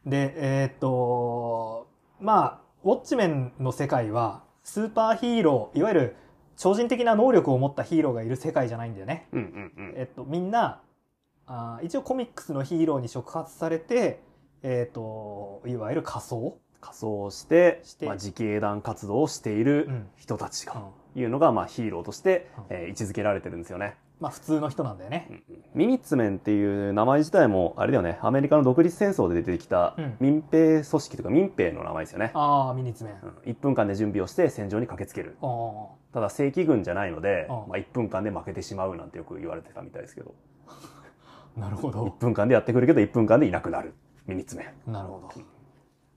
[0.05, 1.88] でえっ、と
[2.19, 6.15] まあウォッチメンの世界はスーパーヒーローいわゆる
[6.57, 9.27] 超人的な能力を持ったヒーローがいる世界じゃないんだよね。
[9.31, 9.93] うんうんうん。
[9.97, 10.81] えっと、みんな
[11.47, 14.21] あー一応コミックスのヒーローに触発されて、
[14.63, 20.82] えっと、いわゆる仮想、仮装してしてまあ、自警団活動をしているうん人たちが、うん
[21.13, 23.97] いうのが、まあ、ヒーローとして、うんえー位置づけられてるんですよね。
[24.21, 25.43] まあ普通の人なんだよね。
[25.74, 32.32] ミニッツメンっていう名前自体も、あれだよね、アメリカの独立戦争で出てきたうん民兵組織とか民兵の名前ですよね。
[32.34, 33.13] ああ、ミニッツメン。
[33.21, 35.36] うん1分間で準備をして戦場に駆けつける。
[36.13, 40.34] ただ正規軍じゃないので、うんまあ、1分間で負けてしまうなんてよく言われてたみたいですけど、
[41.58, 42.15] 1 なるほど。
[42.19, 43.93] 分間でやってくるけど1分間でいなくなる。
[44.32, 44.91] ミニッツメン。
[44.91, 45.32] なるほど。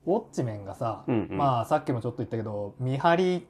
[0.05, 3.47] ウォッチメンがさ、うんうんまあさっきもちょっと言ったけど、見張り、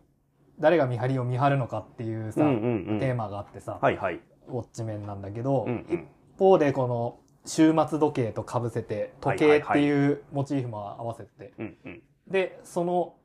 [0.60, 4.20] 誰が見張りを見張るのかっていうさ、うんうんうんテーマがあってさ、はいはい。
[4.48, 6.08] ウォッチメンなんだけど、うんうん。
[6.36, 12.02] 一方でこの終末時計と被せて、時計っていうモチーフも合わせて、うんうん。
[12.28, 13.16] でその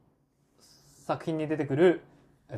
[1.07, 2.03] 作品に出てくる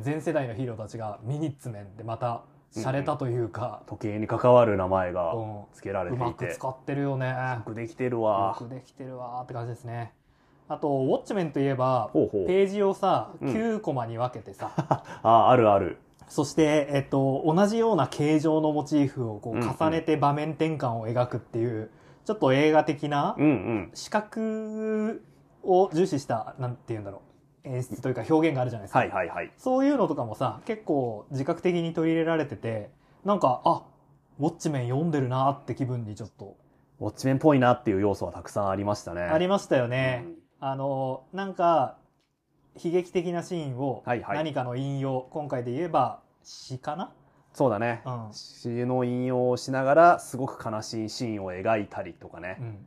[0.01, 8.55] 全世代のヒーローたちがミニッツメンでまた洒落たというか、時計に関わる名前がうん付けられてうまいて、く使ってるよねよくできてるよわ。
[8.59, 10.13] くできてるわーって感じですね
[10.69, 12.11] あとウォッチメンといえば。
[12.15, 15.99] ページをさうん9コマに分けてさ、あ あ、あるある。
[16.29, 21.91] そして、えっと、同じような形状のモチーフをこううんうん重ねて場面転換を描くっていう、
[22.25, 23.91] ちょっと映画的なうんうん。
[23.93, 25.23] 視覚
[25.63, 27.32] を重視したなんて言うんだろう
[27.65, 29.53] 演出というか表現があるじゃないですか、はいはいはい。
[29.57, 32.91] そういうのとかもさ、結構自覚的に取り入れられてて、
[33.25, 33.83] なんか、あ、
[34.41, 36.57] ウォッチメン読んでるなって気分にちょっと
[37.01, 39.23] ウォッチメンっぽいなっていう要素はたくさんありましたね。
[39.23, 40.25] ありましたよね。
[40.59, 41.99] あの、なんか、
[42.83, 47.13] 悲劇的なシーンをはいはい何かの引用、今回で言えば詩かな？
[47.53, 48.01] そうだね。
[48.07, 48.29] うん。
[48.33, 52.57] 詩の引用をしながら、すごく悲しいシーンを描いたりとかね。
[52.61, 52.87] うん。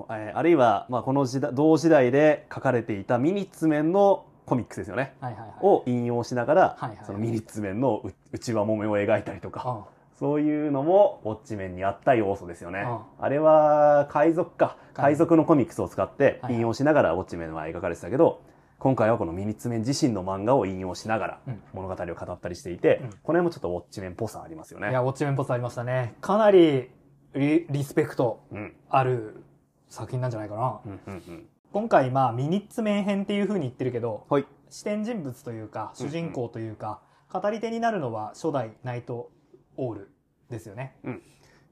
[0.00, 5.14] こえーあるいは、まあ、この時代、同時代で書かれていたミニッツメンのコミックスですよね。
[5.20, 5.50] はいはいはい。
[5.62, 12.84] を引用しながら、はいはいはいそのミニッツメンのう内輪もめを描いたりとか、うんそういうのもウォッチメンにあった要素ですよね。
[12.86, 14.76] うあれは海賊か。
[14.94, 18.40] 海海賊のコミックスを使ってはいはい引用しながらウォッチメンは描かれてたけど、
[18.78, 24.90] 今回はこのミニッツメン自身の漫画を引用しながらうん物語を語ったりしていて、うんこの辺もちょっとウォッチメンっぽさありますよね。
[24.90, 26.14] いや、ウォッチメンっぽさありましたね。
[26.20, 26.90] かなり
[27.34, 28.76] リリスペクトうん。
[28.88, 29.42] ある
[29.88, 30.80] 作品なんじゃないかな。
[30.84, 31.46] うんうんうん。
[31.72, 34.46] 今回、まあ、ミニッツメン編っていう風に言ってるけど、はい。
[34.70, 37.00] 視点人物というか、うん主人公というか、
[37.32, 39.30] 語り手になるのは初代ナイト
[39.76, 40.10] オール
[40.50, 40.96] ですよね。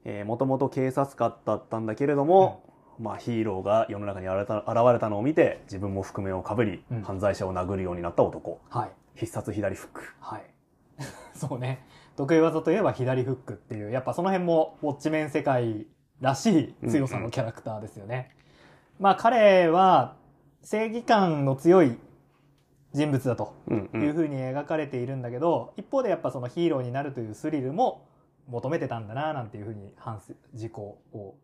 [0.05, 8.61] えー、もともと警察官だったんだけれども、まあヒーローが世の中に現れた現れたのを見て、自分も覆面をかぶり、うん犯罪者を殴るようになった男。
[8.69, 8.91] はい。
[9.15, 10.13] 必殺左フック。
[10.19, 10.43] はい。
[11.33, 11.85] そうね。
[12.15, 15.87] 得意技といえば左フックっていう、やっぱその辺もウォッチメン世界
[16.21, 18.29] らしい強さのキャラクターですよね。
[18.99, 20.15] まあ彼は
[20.61, 21.97] 正義感の強い
[22.93, 23.97] 人物だとうんう。
[23.97, 28.05] いうん風に描かれているんだけど、一方でやっぱそのヒーローになるというスリルも
[28.47, 31.35] 求めてたんだななんていう風に反省事項を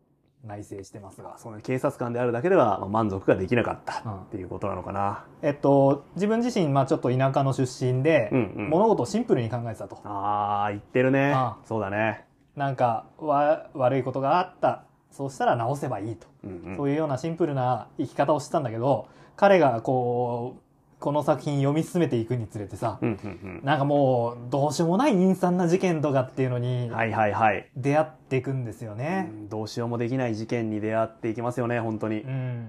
[0.44, 1.36] 内省してますが。
[1.38, 5.26] そうね、警察官であるだけではまあ満足ができなかったうんっていうことなのかな。
[5.42, 9.98] えっと、自分自身、まあちょっと田舎の出身で、うんうん物事をシンプルに考えてたと。
[10.04, 11.58] ああ、言ってるねあ。
[11.64, 12.24] そうだね。
[12.60, 14.84] なんか、わ、悪いことがあった。
[15.10, 16.26] そうしたら直せばいいと。
[16.44, 20.60] うんうんそういうようなシンプルな生き方をしてたんだけど、彼がこう、
[21.00, 26.92] この作品読み進めていくにつれてさ、うんうんなんかもう、どうしようもない陰惨な事件とかっていうのうにん。
[26.92, 27.66] はいはいはい。
[27.78, 29.30] 出会っていくんですよね。
[29.30, 32.28] うんどうしようもできない事件に出会っていきますよね、本当にう。
[32.28, 32.66] ん。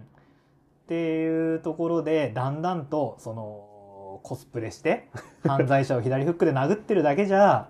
[0.83, 5.09] っていうところで、だんだんと、その、コスプレして、
[5.45, 7.67] 犯罪者を左フックで殴ってるだけじゃ、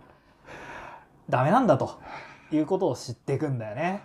[1.30, 2.00] ダメなんだと
[2.52, 4.04] いうことを知っていくんだよね。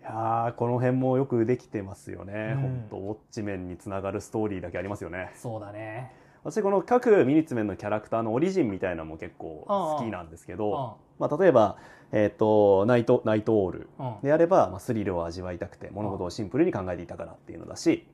[0.00, 2.52] いやーこの辺もよくできてますよね。
[2.56, 5.30] うん本当ウォッチメンにつながるストーリーだけありますよね。
[5.34, 6.12] そうだね。
[6.42, 10.58] 私この各ミニッツメンのキャラクターのオリジンみたいなのも結構好きなんですけうん。
[10.58, 11.76] ど、まあ、例えば、
[12.12, 14.14] えっ、と、ナイト、ナイトオールうん。
[14.22, 18.06] であれば、まあ、スリルを味わいたくて物事をシンプルに考えていたからっていうのだし、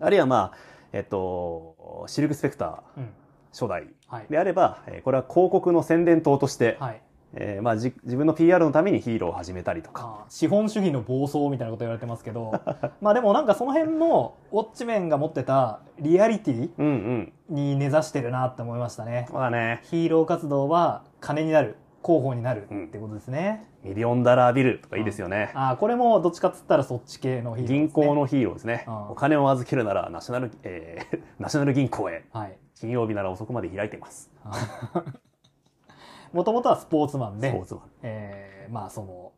[0.00, 0.56] あるいはまあ、
[0.92, 3.08] えっ、と、シルクスペクターうん。
[3.52, 4.26] 初代はい。
[4.28, 7.02] であれば、えーこれは広告の宣伝塔として、はい。
[7.32, 12.52] えーまあ、じ自分の PR のためにヒーローを始めたりとか、あ資本主義の暴走みたいなこと言われてますけど、
[13.00, 17.32] まあでもなんかその辺も、ウォッチメンが持ってたリアリティうんうん。
[17.48, 19.26] に根ざしてるなって思いましたね。
[19.30, 19.78] そうだね。
[19.84, 23.64] ヒーロー活動は金になる、広報になるってことですね。
[23.84, 25.52] ミリオンダラービルとかいいですよね。
[25.54, 27.78] ああ、これもどっちかっつったらそっち系のヒーローです、ね。
[27.78, 28.14] 銀行。
[28.16, 28.84] のヒーローですね。
[28.88, 32.24] うんお金を預けるならナショナル、えー ナショナル銀行へ。
[32.32, 32.56] はい。
[32.80, 34.30] 金曜日なら遅くまで開いています。
[36.32, 39.32] もともとはスポーツマンでスポー、ツマンえー、まあその、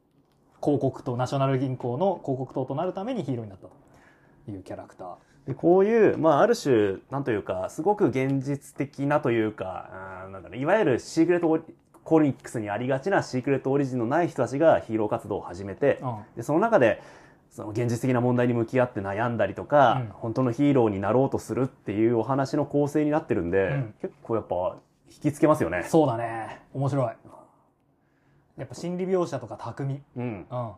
[0.62, 3.74] 広告とナショナル銀行の広告塔となるためにヒーローになったと
[4.48, 5.16] いうキャラクター。
[5.46, 11.48] でこういう、まあ、ある種、なんというか、すごく現実的なというか、あーなんだろういわゆるシークレット
[12.04, 16.16] コミックスにありがちなシークレットオリジンのない人たちがヒーロー活動を始めて、うん。
[16.36, 17.02] でその中で、
[17.52, 25.84] その現実的な問題に向き合って悩んだりとか、うん本当のヒーローになろうとするっていうお話の構成になってるんで、うん結構やっぱ引きつけますよね。
[25.88, 26.62] そうだね。
[26.72, 27.06] 面白い。
[28.56, 30.00] やっぱ心理描写とか巧み。
[30.16, 30.46] うん。
[30.50, 30.72] うん。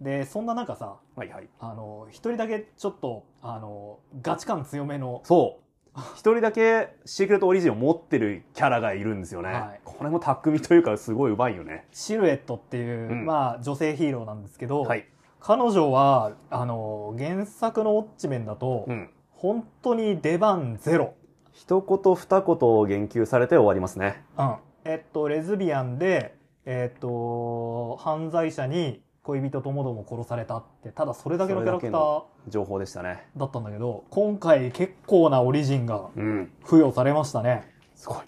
[0.00, 1.48] で、そんな中さ、はいはい。
[1.60, 6.00] あの、一人だけちょっと、あの、ガチ感強めの、そう。
[6.14, 9.52] 一人だけシークレットオリジンを持ってるキャラがいるんですよね。
[9.52, 11.86] はいこれも巧みというかすごいうまいよね。
[11.90, 15.06] シルエットっていう、うんまあ、女性ヒーローなんですけど、はい。
[15.46, 19.10] 彼女は、あの、原作のウォッチメンだと、うん。
[19.30, 21.14] 本当に出番ゼロ。
[21.52, 24.24] 一言二言言及されて終わりますね。
[24.36, 24.56] うん。
[24.84, 33.28] えっと、レズビアンで、えっと、犯罪者に恋人ともども殺されたって、ただそれだけのキャラクター情報でしたね。
[33.36, 36.50] だったんだけど、今回結構なオリジンがうん。
[36.64, 37.70] 付与されましたね。
[37.94, 38.18] すごい。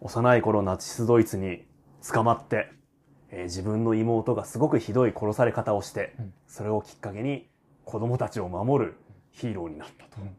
[0.00, 1.66] 幼い頃ナチスドイツに
[2.10, 2.72] 捕まって、
[3.32, 7.48] えー自分の妹がすごくひどい殺され方をして、うんそれをきっかけに
[7.84, 8.94] 子供たちを守る
[9.32, 10.22] ヒーローになったと。
[10.22, 10.36] うん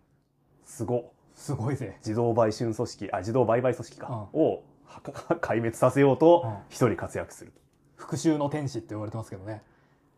[0.66, 1.04] すごっ。
[1.36, 1.98] すごいぜ。
[2.00, 7.60] 自動売春組織、あ、自動売買組織か、うをはか壊滅させようとうん一人活躍すると。
[7.96, 9.62] 復讐の天使って言われてますけどね。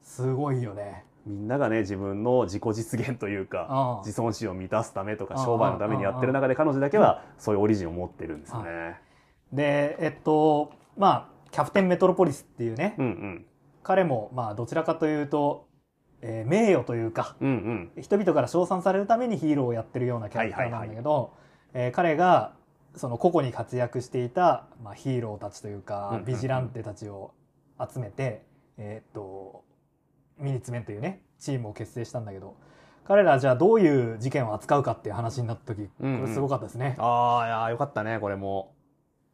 [0.01, 1.05] すごいよね。
[1.25, 8.99] みんながね、自分の自己実現というか、うん自尊心を満たすためとか、うん商売のためにやってる中で彼女だけはそういうオリジンを持ってるんですよね。
[9.51, 13.45] で、えっと、まあ、キャプテンメトロポリスっていうね、うんうん。
[13.83, 15.67] 彼も、まあ、どちらかというと、
[16.21, 18.01] えー名誉というか、うんうん。
[18.01, 21.33] 人々から称賛されるためにヒーローをやってるようなキャラクターなんだけど、
[21.73, 22.53] えー彼が、
[22.95, 27.33] その個々に活躍していた、まあ、ヒーローたちといううんかうんう、んビジランテたちを
[27.79, 28.43] 集めて、
[28.77, 29.63] えーっと、
[30.37, 32.55] ミニッツメンというね、チームを結成したんだけど、
[33.05, 36.95] 彼らじゃあどういう事件を扱うかっていう話になった時、こうんうんれすごかったですね。
[36.97, 38.73] ああ、いやーよかったね、これも。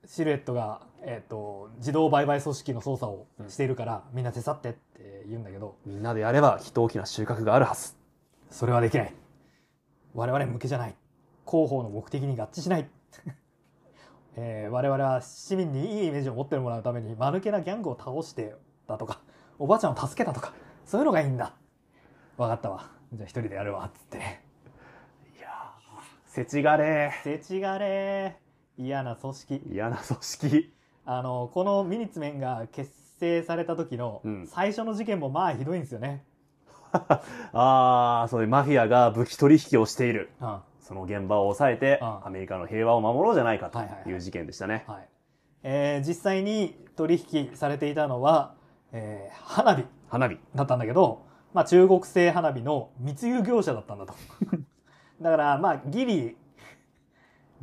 [0.06, 7.96] シルエットが、えーっと、自動売買組織の操作をしているから、みんな手伝ってって言うんだけど、みんなでやれば、きっと大きな収穫があるはず。
[8.52, 9.14] それはできない。
[10.14, 10.96] 我々向けじゃない。
[11.50, 12.90] 広報の目的に合致しない。
[14.38, 18.56] えー我々は市民にいいイメージを持ってもらうために、間抜けなギャングを倒して
[18.88, 19.22] だとか、
[19.58, 20.54] おばあちゃんを助けたとか、
[20.86, 21.54] そういうのがいいんだ。
[22.38, 22.92] わかったわ。
[23.14, 24.46] じゃあ一人でやるわ、つってね。
[25.38, 28.84] いやー、せちがれせちがれー。
[28.84, 29.64] 嫌な組織。
[29.70, 30.81] 嫌な組織。
[31.18, 36.24] あの、このミニッツメンが結成された時のうん最初の事件もまあひどいんですよね。
[36.94, 40.30] ああ、そういうマフィアが武器取引をしている。
[40.40, 40.60] うん。
[40.80, 44.84] その現場を抑えて、うんアメリカの平和を守ろうじゃないかとはいはいはいいう事件でしたね。
[44.88, 45.08] はい。
[45.64, 48.54] えー実際に取引されていたのは、
[48.94, 50.38] えー花火花火。
[50.56, 54.14] だったんだけど、まあ中国製花火の密輸業者だったんだと。
[55.22, 56.38] だから、まあギリ、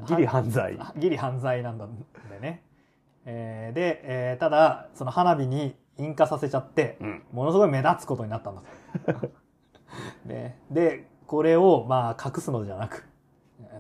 [0.07, 0.79] ギリ犯罪。
[0.97, 2.63] ギリ犯罪なんだんだよね。
[3.31, 7.23] えーで、えーただ、その花火に引火させちゃって、うん。
[7.33, 8.62] ものすごい目立つことになったんだ
[9.12, 9.31] と。
[10.25, 13.07] ね、で、これをまあ隠すのじゃなく、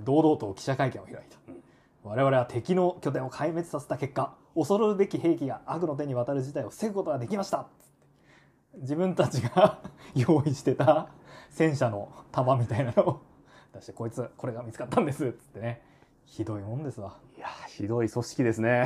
[0.04, 1.38] 堂々と記者会見を開いた。
[1.48, 1.62] うん
[2.04, 7.66] 我々は敵の拠点を壊滅させた結果、恐るべき兵器が悪の手に渡る事態を防ぐことができました。
[8.76, 9.80] 自分たちが
[10.14, 11.08] 用意してた
[11.50, 13.20] 戦車の弾みたいなのを
[13.74, 15.32] 出して、こいつ、これが見つかったんです。
[15.32, 15.82] つってね。
[16.28, 17.16] ひどいもんですわ。
[17.36, 18.84] いや、ひどい組織ですね。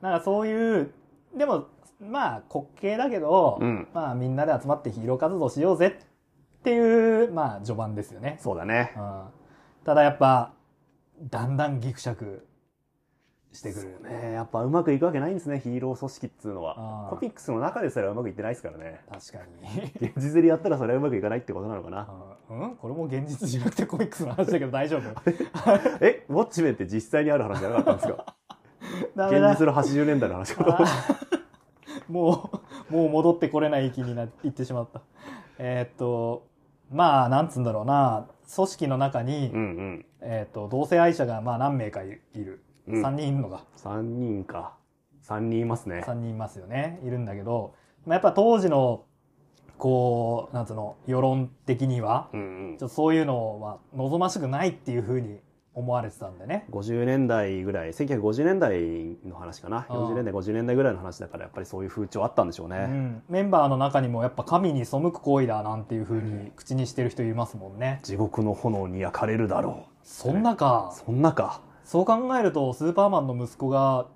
[0.00, 0.92] なんかそういう、
[1.36, 1.66] でも、
[2.00, 3.88] まあ、滑稽だけど、うん。
[3.92, 8.38] まあ、みんなで集まってヒーロー活動しようぜっていう、まあ、序盤ですよね。
[8.40, 8.94] そうだね。
[8.96, 9.24] うん、
[9.84, 10.52] ただやっぱ、
[11.20, 12.46] だんだんギクシャク
[13.58, 14.28] してくるよね。
[14.28, 17.06] ねやっぱうまくいくわけないんですね、ヒーロー組織っつうのあは。
[17.08, 19.00] ーコミックスの中ですらうまくいってないですからね。
[19.10, 19.38] 確か
[20.00, 20.08] に。
[20.08, 22.08] 現実でやったらそれはうまくいかないってことなのかな。
[22.50, 22.76] うんうん？
[22.76, 25.02] これも現実じゃなくてコミックスの話だけど大丈夫？
[26.00, 28.34] え、ウォッチメンって実際にある話じゃなかったんですか？
[29.28, 30.84] 現実の80年代の話か
[32.08, 32.50] も
[32.90, 35.02] う、もう戻ってこれない域になってってしまった。
[35.58, 36.46] えーっと、
[36.90, 40.06] まあ、なんつうんだろうな、組織の中に、うんうん。
[40.22, 42.62] えーっと、同性愛者がまあ何名かいいる。
[42.88, 44.74] うん3人いるのが、3人か。
[45.24, 46.02] 3人いますね。
[46.06, 47.00] 3人いますよね。
[47.04, 47.74] いるんだけど、
[48.06, 49.04] まあ、やっぱ当時の、
[49.76, 55.40] こう、なんつうの、世論的には、うんうんちょっとそういうのは望ましくないっていうふうに
[55.74, 56.66] 思われてたんでね。
[56.70, 59.86] 50年代ぐらい、1950年代の話かな。
[59.88, 62.86] あー40年代、50年代ぐらいの話だから、やっぱりそういう風潮あったんでしょううね。
[62.86, 68.00] ん、メンバーの中にもやっぱ神に背く行為だなんていうふうに口にしてる人いますもんね。
[68.02, 70.96] 地獄の炎に焼かれるだろそんなかう。。
[71.06, 71.60] そんなか。
[71.88, 74.08] そう考えるとスーパーマンの息子が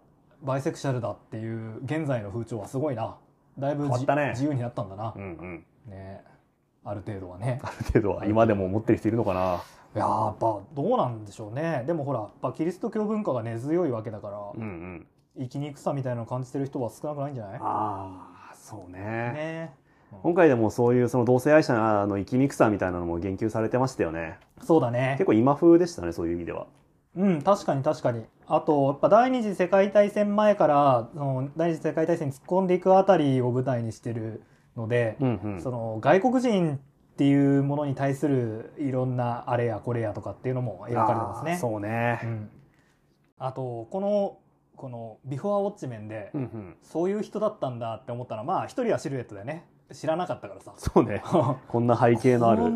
[0.43, 3.17] バイセクシャルだっていう現在の風潮はすごいな。
[3.59, 5.19] だいぶね自由になったんだなう。
[5.19, 5.65] んうん。
[5.91, 6.21] ね
[6.85, 7.61] ある程度はね。
[7.63, 9.63] ある程度は今でも思ってる人いるのかな。
[9.97, 11.85] いやーやっぱどうなんでしょうね。
[11.87, 15.07] でもほら、やっぱキリスト教文化が根強いわけだから、うんうん。
[15.39, 17.59] 生きにくさみたいなのを感じてる人は少なくないんじゃない？
[17.63, 18.99] ああ、そうね。
[18.99, 19.75] ね
[20.23, 21.73] 今回でもそういうその同性愛者
[22.07, 24.39] の生きにくさみたいなのも言及されてましたよね。
[24.61, 25.25] そうだね結。
[25.25, 26.67] 構今風でしたね、そういう意味では。
[27.15, 28.25] うん、確かに確かに。
[28.47, 34.43] あと、やっぱ第二次世界大戦前から、その第二次世界大戦に突っ込んでいくあたりを舞台にしてる
[34.77, 35.63] ので、うんうん。
[35.63, 36.79] その外国人っ
[37.17, 41.59] ていうものに対するいろんなあれやこれやとかっていうのも描かれてますね。
[41.59, 42.27] そうねう。
[42.27, 42.51] ん。
[43.39, 44.39] あと、この、
[44.77, 46.77] このビフォーウォッチメンで、うんうん。
[46.83, 50.73] そういう人だったんだって思ったら、まあ一人はシルエットでね、知らなかったからさ。
[50.77, 51.23] そうね。
[51.69, 52.73] こんな背景のあこる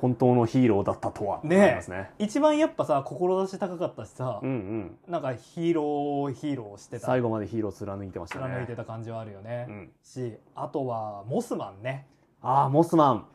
[0.00, 1.40] 本当のヒーローだったとは。
[1.42, 2.10] ねね。
[2.18, 4.98] 一番やっぱさ、志高かったしさうん、うん。
[5.08, 7.06] なんかヒーローヒーローしてた。
[7.06, 8.54] 最後までヒーロー貫いてましたね。
[8.54, 9.66] 貫いてた感じはあるよね。
[9.68, 9.92] うん。
[10.02, 12.06] し、あとはモスマンね。
[12.42, 13.26] ああ、モスマン。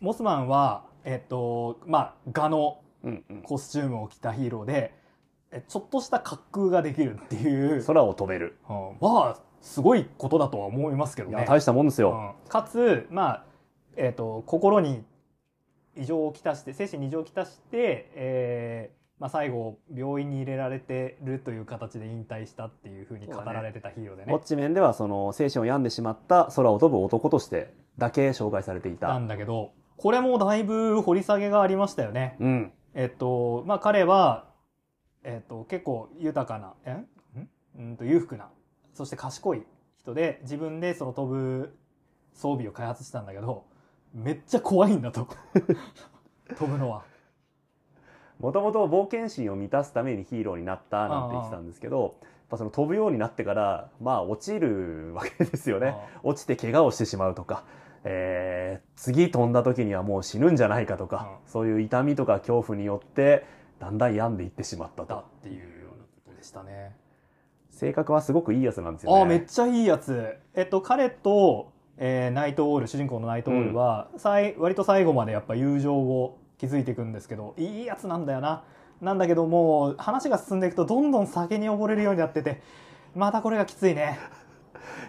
[0.00, 3.42] モスマンは、えっと、まあ、ガのうんうん。
[3.42, 4.94] コスチュームを着たヒーローで、
[5.50, 8.58] えちょっとした滑空ができるっていう、空を飛べる。
[8.68, 11.44] うんまあ、すごいことだとは思いますけどね。
[11.48, 12.34] 大したもんですよ。
[12.44, 13.44] うんかつ、まあ、
[13.96, 15.04] えっ、と、心に
[15.96, 24.42] 異常をきたして、精神に異常をきたして、えーまあ、最後、病院に入れられてるという形で引退したっていうふうに語られてたヒーローでねウォッ。
[24.42, 29.18] チメンではその精神を病んでしまった空を飛ぶ男としてだけ紹介されていなた。
[29.18, 32.36] んだけど、これもだいぶ掘り下げがありましたよね。
[32.40, 32.72] うん。
[32.94, 34.46] えっと、まあ、彼は、
[35.22, 37.08] えっと、結構豊かな、えん？
[37.78, 38.48] うんと裕福な、
[38.94, 39.62] そして賢い
[39.98, 41.76] 人で、自分でその飛ぶ
[42.34, 43.64] 装備を開発したんだけど、
[44.14, 45.28] めっちゃ怖いんだと。
[46.56, 47.04] 飛ぶのは。
[48.38, 55.94] もともと冒険心を満たすためにヒーローになったなんて言ってたんですけど、やっぱその飛ぶようになってから、まあ落ちるわけですよね。
[56.22, 57.64] 落ちて怪我をしてしまうとか、
[58.04, 63.44] えー次飛んだ時にはもう死ぬんじゃないかとか、うそういう痛みとか恐怖によって、
[63.78, 65.20] だんだん病んでいってしまっただと。
[65.20, 66.96] っていうようなことでしたね。
[67.82, 69.18] 性格はすごくいいやつなんですよね。
[69.18, 70.36] ああ、めっちゃいいやつ。
[70.54, 78.62] えっと、彼と、えーナイトオール、主人公のナイトオールは、さい割と最後までやっぱ友情を築いていくんですけど、いいやつなんだよな。
[79.00, 82.62] なんだけどもう、話が進んでいくとどんどん酒に溺れるようになってて、
[83.16, 84.16] またこれがきついね。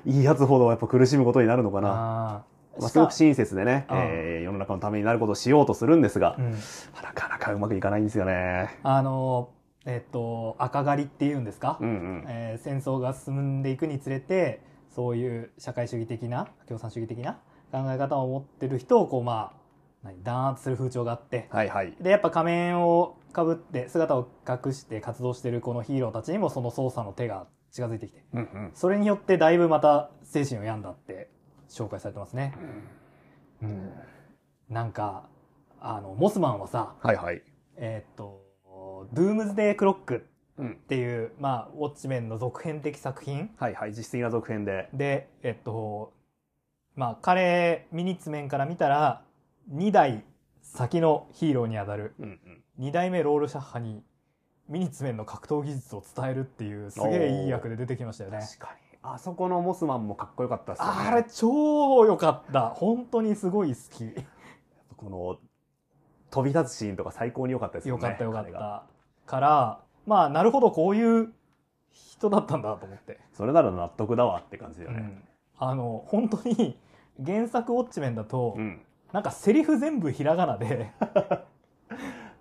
[0.03, 1.89] いいやつほどやっぱ苦しむことになるのかな。
[1.89, 2.45] あま
[2.79, 8.79] あ、ーすごく親切でね、うんえー世の中のためになることをしようとするんですが、うん、なかなかうまくいかないんですよね。
[8.81, 9.49] あの、
[9.85, 12.25] えっと、赤狩りっていうんですか、うんうん。
[12.27, 17.39] えー戦争が進んでいくにつれてそういう社会主義的な共産主義的な
[17.71, 19.63] 考え方を持ってる人をこうまあ
[20.03, 21.93] 何弾圧する風潮があってはいはい。
[21.99, 28.71] でやっぱ仮面をかぶって姿を隠して活動してるこのヒーローたちにもその操作の手が近づいてきてうんうん。
[28.75, 31.29] それによってだいぶまた精神を病んだって
[31.69, 32.53] 紹介されてますね。
[33.61, 33.91] うん、
[34.69, 35.27] なんか
[35.79, 37.41] あのモスマンはさはいはい。
[37.77, 38.42] えーっと、
[39.11, 40.25] ドゥームズデークロック
[40.61, 43.49] っていう、まあ、ウォッチメンの続編的作品。
[43.57, 44.89] はいはい実質的な続編で。
[44.93, 46.13] で、えっと、
[46.95, 49.23] まあ、彼、ミニッツメンから見たら、
[49.73, 50.23] 2代
[50.61, 52.39] 先のヒーローにあたる、うん
[52.79, 52.85] うん。
[52.87, 54.03] 2代目ロールシャッハに、
[54.69, 58.39] ミニッツメンの格闘技術を伝えるっていう、すげえいい役で出てきましたよね。
[58.39, 58.83] 確かに。
[59.05, 60.91] あそこのモスマンもかっこよかったっすよね。
[61.09, 62.69] あれ、超良かった。
[62.69, 64.15] 本当にすごい好き。
[64.95, 65.39] この
[66.31, 68.01] 飛び立つシーンとか最高に良かったですよね。
[68.01, 68.85] よかったよかった。
[69.25, 71.33] から、まあ、なるほど、こういう
[71.91, 73.19] 人だったんだと思って。
[73.33, 74.97] それなら納得だわって感じだよね。
[74.99, 75.23] うん。
[75.57, 76.77] あの、本当に、
[77.23, 78.81] 原作ウォッチメンだと、うん。
[79.11, 80.91] なんかセリフ全部ひらがなで、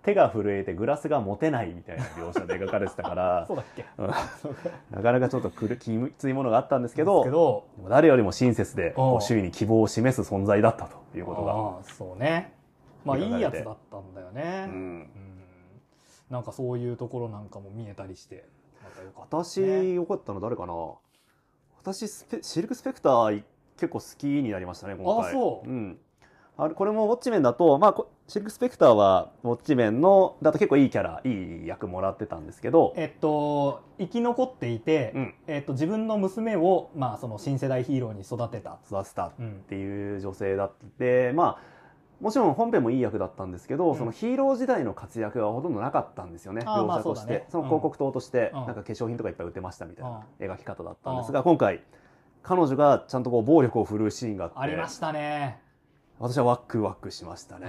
[0.01, 3.85] 手が震えてグラスが持てないみたいな描写で描かれてたから そうだっけ？
[4.91, 12.53] なかなかちょっとくるきついものがあったんですけど誰よりも親切で周囲に希望を示す存在だったということが、そうね。
[13.05, 14.65] まあ、いいやつだったんだよね。
[14.67, 14.75] うんう
[15.19, 15.22] ん
[16.33, 18.45] なんかそういうところなんかも見えたりして、
[18.83, 19.93] またよかったです私ね。
[19.93, 20.73] 良かったの誰かな？
[21.79, 23.43] 私スペシルク・スペクター
[23.77, 25.29] 結構好きになりましたね今回。
[25.29, 25.69] あそう。
[25.69, 25.97] うん、
[26.57, 38.79] あれこれもウォッチメンだと、まあ、こシルク・スペクターはウォッチメンのだと結構いいキャラいい役もらってたんですけど、えっと、生き残っていて、うん、えっと、自分の娘を、まあ、その新世代ヒーローに育てた。
[38.89, 41.72] 育てたっうんていう女性だってまあ
[42.21, 43.97] もちろん本編もいい役だったんですけど、うん。
[43.97, 46.61] そのヒーロー時代の活躍がほとんどなかったんですよね。
[46.61, 47.45] 描写として。
[47.49, 47.63] そ,、ね。
[47.63, 48.65] うんの広告塔として、うん。
[48.65, 51.81] なんか化粧品とかいっぱい売ってましたみたいなう描き方だったんですが、今回
[52.43, 55.63] 彼女がちゃんとこう暴力を振るうシーンがあってありましたね。
[56.19, 57.67] 私はワックワクしましたね、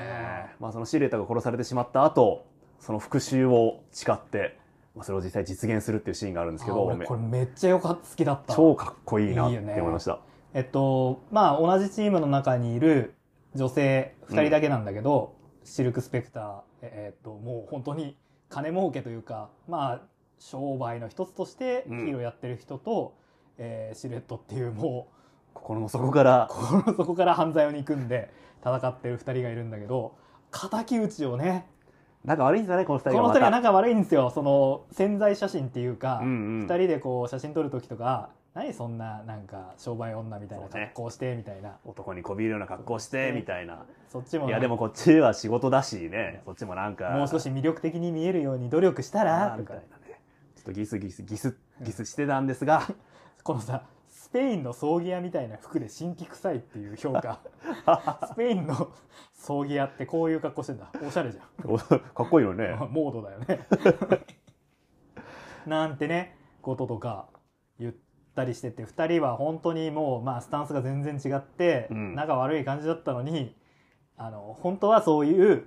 [0.60, 2.46] まあ、そのシルエットが殺されてしまった後
[2.78, 4.58] その復讐を誓って、
[4.94, 8.06] まあ、それを実際実現するっていうシーンがあるんですけどこれめっちゃよかった。
[8.06, 8.54] 好きだった。
[8.54, 10.20] 超かっこいいなって思いました。
[10.52, 13.13] えっと、まあ、同じチームの中にいる
[13.54, 15.34] 女性2人だけなんだけど、
[15.64, 18.16] シルク・スペクター、ええっと、もう本当に
[18.48, 20.00] 金儲けというか、まあ、
[20.38, 21.98] 商売の一つとしてヒうん。
[22.08, 23.14] ーローやってる人と、
[23.58, 25.08] えーシルエットっていうも
[25.54, 26.48] 心の底から。
[26.50, 28.30] う、心の底から犯罪を憎んで
[28.60, 30.16] 戦ってる2人がいるんだけど、
[30.50, 31.66] 敵討ちをね、
[32.24, 34.30] 仲悪いんですよねこの二この2人は仲悪いんですよ。
[34.30, 36.60] その、潜在写真っていうか、うんうん。
[36.62, 41.76] 二人でこう写真撮る時とか何そんななんか商売女みたいな格好してみたいな。
[41.84, 43.84] 男にこびるような格好してみたいな。
[44.08, 46.40] そっちもいやでもこっちは仕事だしね。
[46.44, 50.20] そっちもなんかもう少し魅力的に見えるように努力したらみたいなね。
[50.54, 52.82] ちょっとギスギスギスギスしてたんですが
[53.42, 57.40] このさスペインの葬儀屋みたいな服で新規臭いっていう評価。
[58.32, 58.92] スペインの
[59.32, 60.92] 葬儀屋ってこういう格好してんだ。
[61.04, 62.68] おしゃれじゃおかっこいいよね。
[62.68, 63.66] ん モードだよね。
[65.66, 67.26] なんてねこととか
[67.80, 67.94] 言っ
[68.34, 72.14] たりしてて2人は本当にもうまあスタンスが全然違って、うん。
[72.14, 73.54] 仲悪い感じだったのに
[74.16, 75.66] あの本当はそういう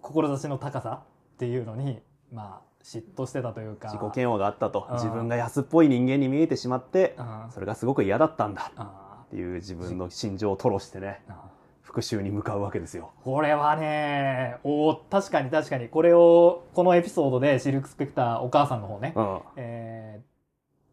[0.00, 1.02] 志の高さ
[1.34, 2.00] っていうのに
[2.32, 4.86] まあ嫉妬してたというか自己嫌悪があったと。
[4.88, 4.94] うん。
[4.96, 11.20] 自分が安っぽい人間に見えてしまってあそれがすごく嫌だったんだあっていう自分の心情を吐露してね
[11.82, 13.12] 復讐に向かうわけですよ。
[13.24, 15.88] これはねお確かに確かに。
[15.88, 19.40] これをこのエピソードでシルク・スペクターお母さんの方ね、うん。
[19.56, 20.27] えー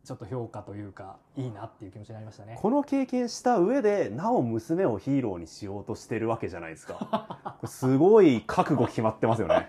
[0.05, 2.59] ちょっと評価というかいいなっていう気持ちになりましたね。
[2.61, 7.57] この経験した上でなお娘をヒーローにしようとしてるわけじゃないですか。
[7.65, 9.67] すごい覚悟決まってますよね。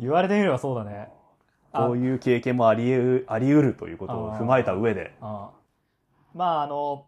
[0.00, 1.10] 言われてみればそうだね。
[1.72, 5.12] あこういう経験もありえあり得るということを踏まえた上で。
[5.20, 5.52] ま
[6.34, 7.06] ああの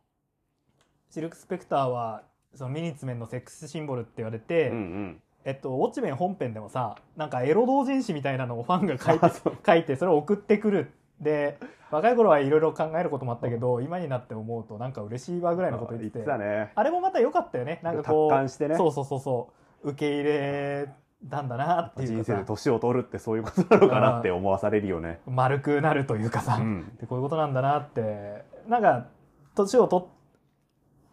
[1.09, 2.23] シルク・スペクターは
[2.55, 5.23] そのミニッツメンのセックスシンボルって言われて、うんうん。
[5.45, 10.93] えっと、ウォッチメン本編でもさなんかエロ同人誌みたいなのをファンが書いて 書いてそれを送ってくる。
[11.19, 11.59] で
[11.93, 16.73] 若い頃はいろいろ考えることもあったけど今になって思うとなんか嬉しいわぐらいのこと言っててたね。
[16.75, 17.81] あれもまた良かったよね。
[17.83, 18.49] なんかこうね。
[18.49, 19.53] そうそうそうそ
[19.85, 20.89] う受け入れ
[21.31, 25.21] たんだなっていう人生で年を取るってそういうことなのかなって思わされるよね。
[25.27, 26.97] 丸くなるというかさ、うん。
[26.99, 28.45] でこういうことなんだなって。
[28.67, 29.09] なんか
[29.55, 30.11] 年をと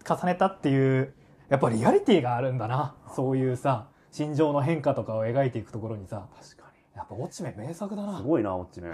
[0.08, 1.14] 重ねたっていう
[1.50, 2.96] やっぱリアリティがあるんだな。
[3.16, 6.28] そういうさ心情の変化とかを描いていくところにさ。
[6.42, 8.12] 確かやっぱウォッチメン名作だな。
[8.14, 8.90] にすごいなこっちね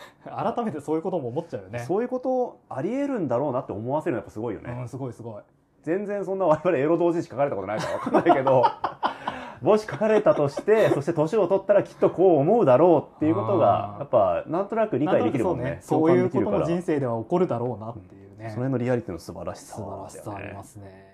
[0.24, 1.80] 改めてそういうことも思っちゃうよね。
[1.80, 5.42] そういうことありえるんだろうなって思わせるのやっぱすごいよね、うん、すごいすごい。
[5.82, 8.64] 全然そんな我々エロ同人誌書かれたことないから分かんないけど
[9.62, 15.78] もし書かれたとして そして年を取ったらきっとこう思うだろうっていうことがやっぱなんとなく理解できるもんね。
[15.80, 21.08] そう,、そういうことも人生では起こるだろうなっていうね、その辺のリアリティの素晴らしさ素晴らしさありますね。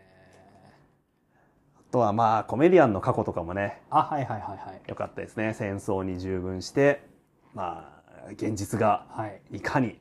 [1.78, 3.80] あとはまあコメディアンの過去とかもね。
[3.89, 4.80] あはいはいはいはい。
[4.87, 5.55] 良かったですね。
[5.55, 7.07] 戦争に従軍して
[7.55, 9.41] まあ現実がはい。
[9.53, 10.01] いかに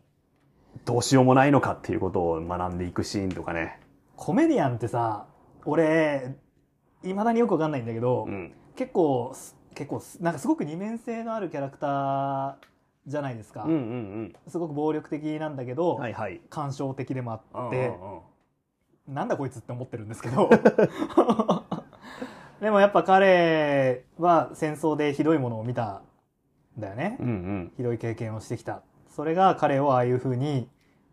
[0.85, 3.79] どうしようもないのかっていうことを学んでいくシーンとかね、
[4.15, 5.25] コメディアンってさ
[5.65, 6.35] 俺
[7.03, 12.55] いまだによくわかんないんだけど、うん、結構す結構すなんかすごく二面性のあるキャラクター
[13.07, 15.99] じゃないですか、うんうんすごく暴力的なんだけうど、ん。
[15.99, 16.41] はいはい。
[16.49, 18.19] 感傷的でもあうんって、うんうん
[19.05, 20.49] なんだこいつって思ってるんですけど。
[22.61, 26.01] でもやっぱ彼は戦争でひどいものを見たん
[26.79, 27.71] だよね、うんうん。
[27.77, 28.81] ひどい経験をしてきた。
[29.09, 30.69] それが彼をああいうふうに、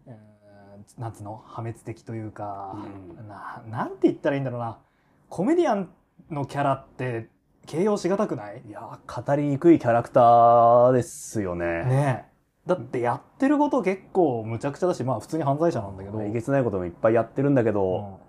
[0.07, 3.29] えーなんつうの破滅的というか、うん。
[3.29, 4.79] ななんて言ったらいいんだろうな。
[5.29, 5.91] コメディアン
[6.31, 7.29] のキャラって
[7.67, 8.63] 形容しがたくない？
[8.67, 11.85] いやー、語りにくいキャラクターですよね。
[11.85, 12.31] ねえ。
[12.67, 18.21] だってやってること結構むちゃくちゃだしまあ普通に犯罪者なんだけど、えげつないこともいっぱいやってるんだけど、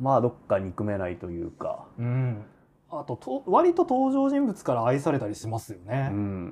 [0.00, 2.44] うまあどっか憎めないというか、んうん
[2.92, 6.44] あとと割と登場人物から愛されたりしますようね、ん。
[6.46, 6.50] や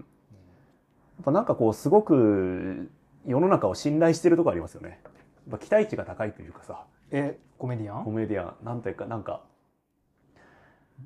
[1.23, 2.91] っぱなんかこう、すごく
[3.27, 5.01] 世の中を信頼してるとこありますよね。
[5.49, 8.05] やっぱ期待値が高いというかさ、えコメディアン？
[8.05, 9.43] コメディアン、なんというか、なんか、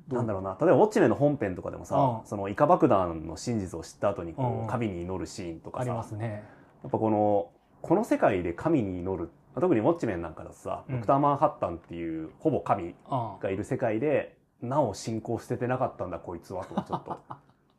[0.09, 2.27] なんだろうな、例えばウォッチメンの本編とかでもさ、うん。
[2.27, 4.67] そのイカ爆弾の真実を知った後にこう、うん。
[4.67, 6.43] 神に祈るシーンとかありさ、ますね。
[6.83, 7.49] やっぱこの、
[7.81, 10.95] この世界で神に祈る、特にウォッチメンなんかだとさ、うん。
[10.95, 17.17] ドクター・マンハッタンっていうほぼ神あがいる世界で、なお信仰捨ててなかったんだこいつはとちょっと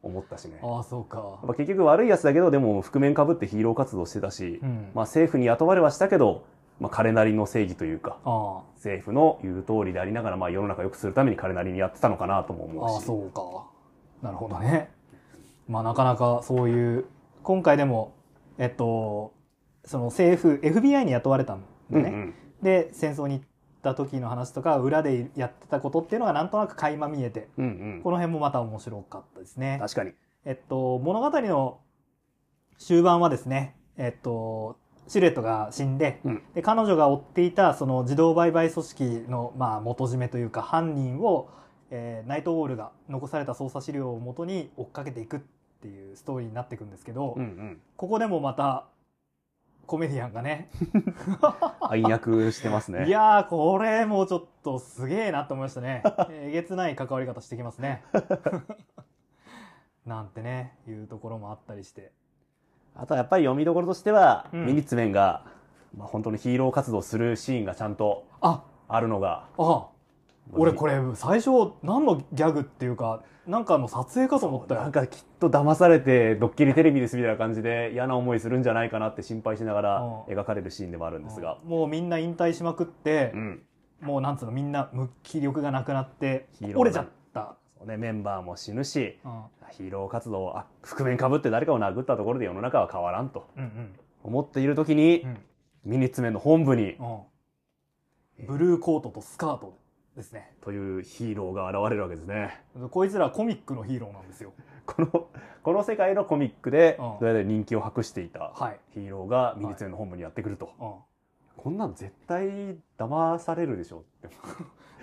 [0.03, 0.59] 思ったしね。
[0.62, 6.45] や ああそうかっぱ結局悪いやつだけど、でも覆面かぶってヒーロー活動してたし、うんまあ政府に雇われはしたけど、
[6.78, 12.93] まあ彼なりの正義というか、あ政府の言う通りでありながら、まあ世の中良くするために彼なりにやってたのかなともあ思うし。
[12.95, 13.74] ああそうか
[14.22, 14.91] なるほどね
[15.68, 17.05] まあなかなかそういう
[17.43, 18.14] 今回でも
[18.57, 19.32] えっと
[19.85, 22.35] その政府 FBI に雇われたんだね、うんうん。
[22.62, 23.47] で戦争に行っ
[23.85, 27.68] た時の話とか裏でやってたことっていうのがなんとなく垣間見えてうんう
[27.99, 28.01] ん。
[28.03, 30.12] この辺もまた面白かったですね確かに。
[30.45, 31.78] えっと物語の
[32.78, 34.76] 終盤はですねえっと
[35.07, 36.43] シルエットが死んでうん。
[36.55, 41.51] で彼女が追っていたその自動売買組織の、まあ、元締めというか犯人を、
[41.91, 45.41] えーナイトウォールが残された捜査資料をもとに追っかけていくっ
[45.82, 47.80] ていうストーリーになっていくんですけど、うんうん。
[47.97, 48.87] ここでもまた
[49.87, 50.70] コメディアンがね。
[51.80, 53.07] 暗躍してますね。
[53.07, 56.03] いやーこれもちょっとすげえなと思いましたね。
[56.30, 58.03] えげつない関わり方してきますね。
[60.07, 62.12] なんてねいうところもあったりして。
[62.97, 64.66] あとはやっぱり読みどころとしては、うん。
[64.66, 65.45] ミニッツメンが、
[65.97, 68.62] まあ、本当にヒーロー活動するシーンがちゃんとあ。
[68.89, 69.47] あるのが。
[69.59, 69.89] あ。
[70.53, 80.34] 俺これれ最初何のギャグっていうかなんかの撮影かと思ったよなんかきっと騙されてドッキリテレビですみたいな感じで嫌な思いするんじゃないかなって心配しながらうん。
[80.34, 81.59] 描かれるシーンでもあるんですが。
[81.64, 83.62] もうみんな引退しまくってう、ん。
[84.01, 89.42] もうなんつうのみんな無気力がなくなって折れちゃった、ね、メンバーも死ぬし、うん。
[89.70, 93.92] ヒーロー活動、あ、覆面かぶって誰かを殴ったところで世の中は変わらんとうん。
[94.22, 95.38] 思っている時に、うん。
[95.84, 96.97] ミニッツメンの本部に、
[98.38, 98.47] うん。
[98.47, 99.78] ブルーコートとスカート
[100.17, 100.53] ですね。
[100.62, 102.62] というヒーローが現れるわけですね。
[102.91, 104.53] こいつらコミックのヒーローなんですよ。
[104.87, 105.29] この、
[105.62, 110.71] この世界のコミックでうん、どうやら人気を博していたはい、ヒーローがミニッツメンの本部にやってくると。
[110.81, 110.95] うん、
[111.57, 114.29] こんなん絶対騙されるでしょって。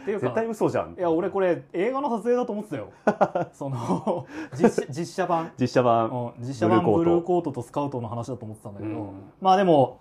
[0.01, 0.95] っていうか絶対嘘じゃん。
[0.97, 2.89] いや俺これ映画の撮影だと思ってたよ。
[3.53, 4.25] その
[4.57, 6.09] 実写実写版、実写版。
[6.09, 6.97] うん、実写版ブルーコート。
[6.97, 9.31] ブルーコートとスカウトの話だと思ってたんだけど、うん。
[9.41, 9.99] まあでも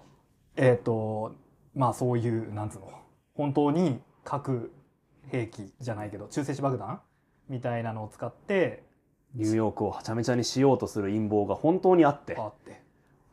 [0.57, 1.33] えっ、と
[1.75, 2.89] まあそういうなんつうの。
[3.35, 4.73] 本当に核
[5.29, 7.01] 兵器じゃないけど中性子爆弾
[7.49, 8.83] みたいなのを使って
[9.35, 12.81] ニューヨークをはちゃめちゃにしようとする陰謀が本当にあって、あって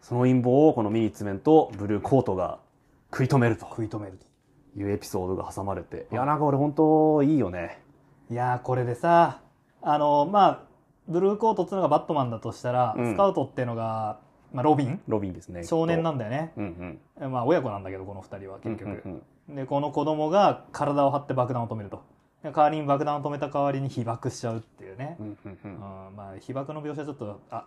[0.01, 2.59] その陰謀をこのミニッツメンとブルーコートが
[3.11, 4.19] 食い止めると食い止める
[4.73, 6.07] というエピソードが挟まれて。
[6.11, 7.81] いや、なんか俺本当いいよね。
[8.29, 9.41] いやーこれでさ
[9.81, 10.63] あのまあ
[11.07, 14.19] ブルーコートっていうのがバットマンだとしたら、うんスカウトっていうのが、
[14.53, 14.99] まあ、ロビン？
[15.07, 15.63] ロビンですね。
[15.63, 16.99] 少年なんだよねとうん
[17.31, 18.75] まあ親子なんだけどこの二人はうん。
[18.75, 22.03] 結局、うんうんでこの子供が体を張って爆弾を止めると
[22.43, 25.79] で代わりに爆弾を止めた代わりに被爆しちゃうっていうね、うんうんううんん
[26.15, 27.65] まあ被爆の描写ちょっとあ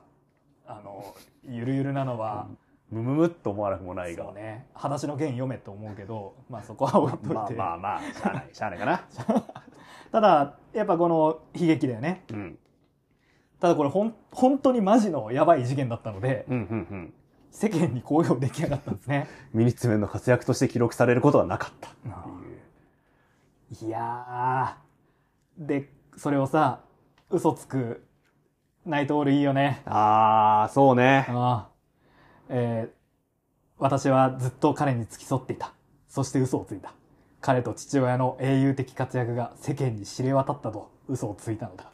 [0.67, 1.15] あの
[1.49, 2.47] ゆるゆるなのは、
[2.91, 4.25] むむむっと思わなくもないが。
[4.25, 9.01] そうね「裸足の弦読め」と思うけどまあそこは置いといて、まあまあまあ、しゃあない、しゃあないかな。
[10.13, 12.59] ただやっぱこの悲劇だよねうん。
[13.59, 17.15] ただこれほん本当にマジのやばい事件だったのでうんうんうん。
[17.51, 19.29] 世間に公表できなかったんですね。
[19.53, 21.89] ミニッツメンの活躍として記録されることはなかった。
[21.89, 22.09] って
[23.85, 23.89] いう。
[23.89, 25.67] いやー。
[25.67, 26.81] でそれをさ
[27.29, 28.07] 嘘つく
[28.87, 29.83] ナイトオールいいよね。
[29.85, 31.27] あー、そうね。
[31.29, 31.71] ああ
[32.49, 33.01] えー
[33.81, 35.73] 私はずっと彼に付き添っていた。
[36.07, 36.93] そして嘘をついた。
[37.41, 41.91] 彼と父親の英雄的活躍が世間に知れ渡ったと嘘をついたのだ。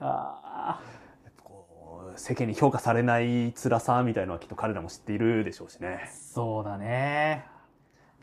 [0.00, 0.80] ああ
[2.16, 6.10] 世間に評価されない辛さみたいのはきっと彼らも知っているでしょうしね。
[6.12, 7.44] そうだね。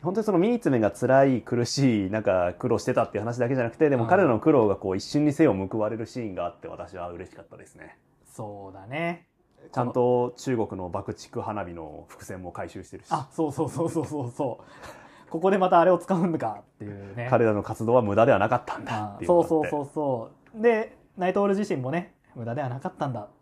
[0.02, 4.08] 本当にそのミニッツメンが辛い苦しいなんか苦労してたっていう話だけじゃなくてでもうん。
[4.08, 7.98] 彼らの苦労がこう一瞬に背を報われるシーンがあって私は嬉しかったですね。
[8.24, 9.26] そうだね。
[9.72, 13.08] ちゃんと中国の爆竹花火の伏線も回収してるし。
[13.10, 15.30] あそうそうそうそうそうそう。
[15.30, 17.28] ここでまたあれを使うんかっていうね。
[17.30, 20.62] 彼らの活動は無駄ではなかったんだあっていうそうそうそううそう。
[20.62, 23.20] でナイトオール自身もね無駄ではなかったんだ。
[23.20, 23.39] って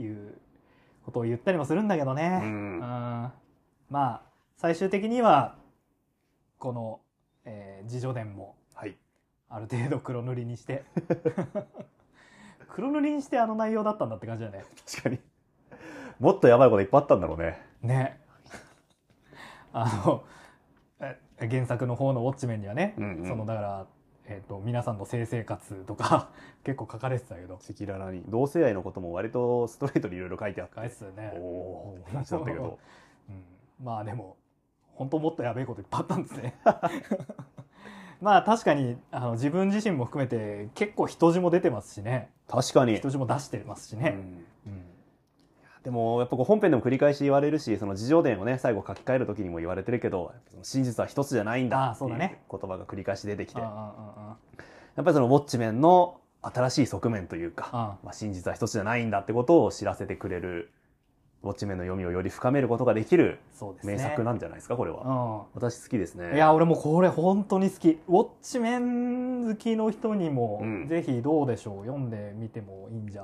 [0.00, 0.38] いう
[1.04, 2.50] ことを言ったりもするんだけどね、うん。
[2.74, 2.80] うん。
[2.80, 3.32] ま
[3.90, 4.22] あ
[4.56, 5.56] 最終的には
[6.58, 7.00] この、
[7.44, 8.96] えー自助伝もはい。
[9.48, 10.84] ある程度黒塗りにして。
[12.68, 14.64] 黒塗りにしてあの内容だったんだって感じだよね。
[14.86, 15.18] 確かに。
[16.20, 17.60] もっとやばいこといっぱいあったんだろうね。
[17.82, 18.20] ね。
[19.72, 20.24] あの
[21.00, 23.28] え原作の方のウォッチメンにはね、うんうん。
[23.28, 23.86] そのだから、
[24.30, 26.28] えー、と皆さんの性生活とか
[26.62, 27.54] 結構書かれてたけど。
[27.54, 30.76] 赤裸々に同性愛のことも割とストレートにいろいろ書いてあって。
[30.76, 31.32] 書いてたよね。
[31.34, 32.78] おおー話だったけど。
[33.28, 34.36] うん、まあでも
[34.94, 36.54] 本当もっとやべえこといっぱいあったんですね。
[38.20, 42.30] まあ確かにあの自分自身も含めて結構人字も出てますしね。
[42.48, 44.44] 確かに、人字も出してますしね、うんうん
[45.84, 52.40] でもやっぱこう本編でも繰り返し言われるしその自叙伝をね最後書き換える時にも言われてるけど真実は一つじゃないんだっていうあーそうだね。
[52.50, 53.60] 言葉が繰り返し出てきて。
[53.60, 54.36] やああ
[54.96, 60.70] あっぱりそのウォッチメンの新しい側面というかまあ、真実は一つじゃないんだってことを知らせてくれる
[61.42, 63.38] ウォッチメンの読みをより深めることができる
[63.84, 66.32] 名作なんじゃないですかこれは、う私好きですね。
[66.32, 68.00] ん、いや俺もこれ本当に好き。
[68.08, 70.86] ウォッチメン好きの人にも、うん。
[70.88, 71.86] ぜひどうでしょう。
[71.86, 73.22] 読んでみてもいいんじゃ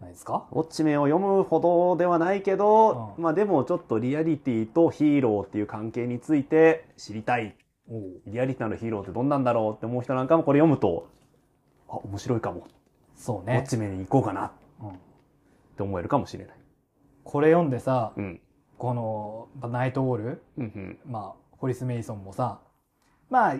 [0.00, 0.46] ないですか？
[0.52, 3.22] ウォッチメンを読むほどではないけど、うん。
[3.22, 7.56] まあでもちょっとリアリティとヒーローっていう関係について知りたい。
[8.26, 11.08] リアリティなるヒーローってどんなんだろうって思う人なんかもこれ読むと
[11.88, 12.68] あ面白いかも、
[13.16, 13.56] そうね。
[13.56, 14.92] ウォッ、チメンに行こうかなっうん、
[15.76, 16.56] て思えるかもしれない。
[17.24, 18.40] これ読んでさ、うん。
[18.76, 20.98] このナイトウォールうん。
[21.06, 22.60] まあホリス・メイソンもさ
[23.30, 23.56] まあ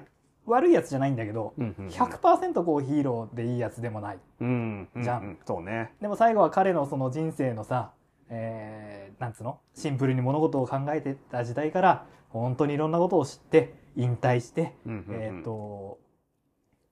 [0.51, 1.91] 悪いやつじゃないんだけど、うんうんうん。
[1.91, 4.19] 100%こうヒーローでいいやつでもない。
[4.41, 5.23] うんうんじゃん。
[5.23, 5.93] うんそうね。
[6.01, 7.93] でも最後は彼のその人生のさ、
[8.29, 9.59] えーなんつうの？
[9.75, 15.23] シンプルに物事を考えてた時代から本当にいろんなことを知って引退して、うんうんうん。
[15.23, 15.99] えっ、と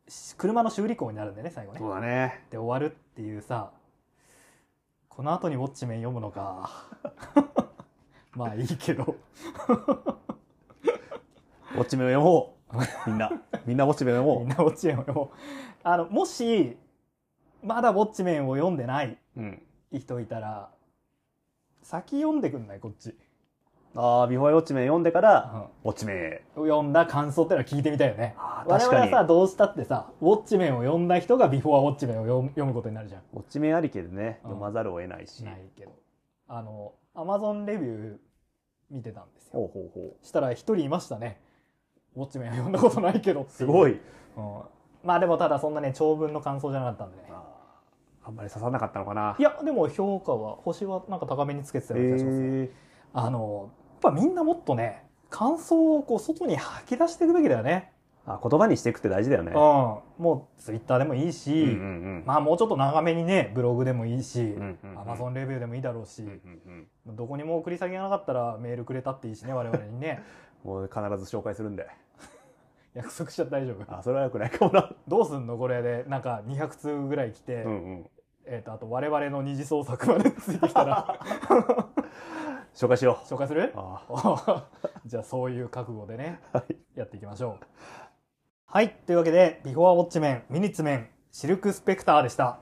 [0.08, 1.78] し車の修理工になるんだよね最後ね。
[1.78, 2.44] そうだね。
[2.50, 3.72] で終わるっていうさ
[5.08, 6.70] この後にウォッチメン読むのか。
[8.34, 9.16] まあいいけど。
[11.74, 12.55] ウォッチメンを読もう
[13.06, 13.30] みんな
[13.66, 14.40] みんなウォッチメンを。
[14.40, 15.00] みんなウォッチメンを。
[15.00, 15.28] 読もう
[15.82, 16.76] あのもし
[17.62, 19.62] まだウォッチメンを読んでないううん。
[19.92, 20.70] 人いたら
[21.82, 22.80] 先読んでくんない？
[22.80, 23.14] こっち、
[23.94, 26.42] ああビフォーウォッチメン読んでからウォッチメンへ。
[26.56, 28.34] 読んだ感想ってのは聞いてみたいよね。
[28.66, 33.22] 我々はさどうしたってさウォッチメンを読んだ人がビフォーウォッチメンを読むことになるじゃん。
[33.32, 34.40] ウォッチメンありきでね。
[34.44, 34.50] うん。
[34.50, 35.44] 読まざるを得ないし。
[35.44, 35.92] ないけど。
[36.48, 38.18] あのアマゾンレビュー
[38.90, 39.60] 見てたんですよ。
[39.60, 41.40] ほうほうほしたら一人いましたね
[42.16, 43.46] ウォッチメンは読んだことないけど。
[43.48, 43.92] すごい。
[44.36, 44.60] うん。
[45.04, 47.22] まあでもただそんなね長文の感想じゃなかったんでね。
[48.26, 49.36] あんまり刺さなかったのかな。
[49.38, 52.70] いやでも評価は星はなんか高めにつけてたような気がしますね、え
[53.12, 53.70] あの
[54.02, 57.92] やっぱみんなもっとね感想をこう外に吐き出していくべきだよね、
[58.26, 59.52] あ言葉にしていくって大事だよね。
[59.52, 59.56] うん。
[60.22, 61.74] もうツイッターでもいいし、うんうんう
[62.22, 62.24] ん。
[62.26, 65.00] まあもうちょっと長めにねブログでもいいし、うんうんうん。
[65.00, 67.16] アマゾンレビューでもいいだろうし、うんうんうん。
[67.16, 70.22] どこにも送り先がなかったらメールくれたっていいしね我々にね。
[70.64, 71.86] もう必ず紹介するんで
[72.96, 73.94] 約束しちゃ大丈夫。
[73.94, 74.90] あそれはよくないかもな。
[75.06, 75.58] どうすんの？
[75.58, 78.06] これでなんか200通ぐらい来て、うんうん。
[78.46, 81.20] えー、とあと我々の二次創作までついてきたら。
[82.74, 83.26] 紹介しよう。
[83.26, 83.72] 紹介する？
[83.76, 84.66] あ
[85.04, 86.76] じゃあそういう覚悟でね、はい。
[86.94, 87.64] やっていきましょう。
[88.66, 92.58] はいというわけでビフォーウォッチメンミニッツメンシルクスペクターでした。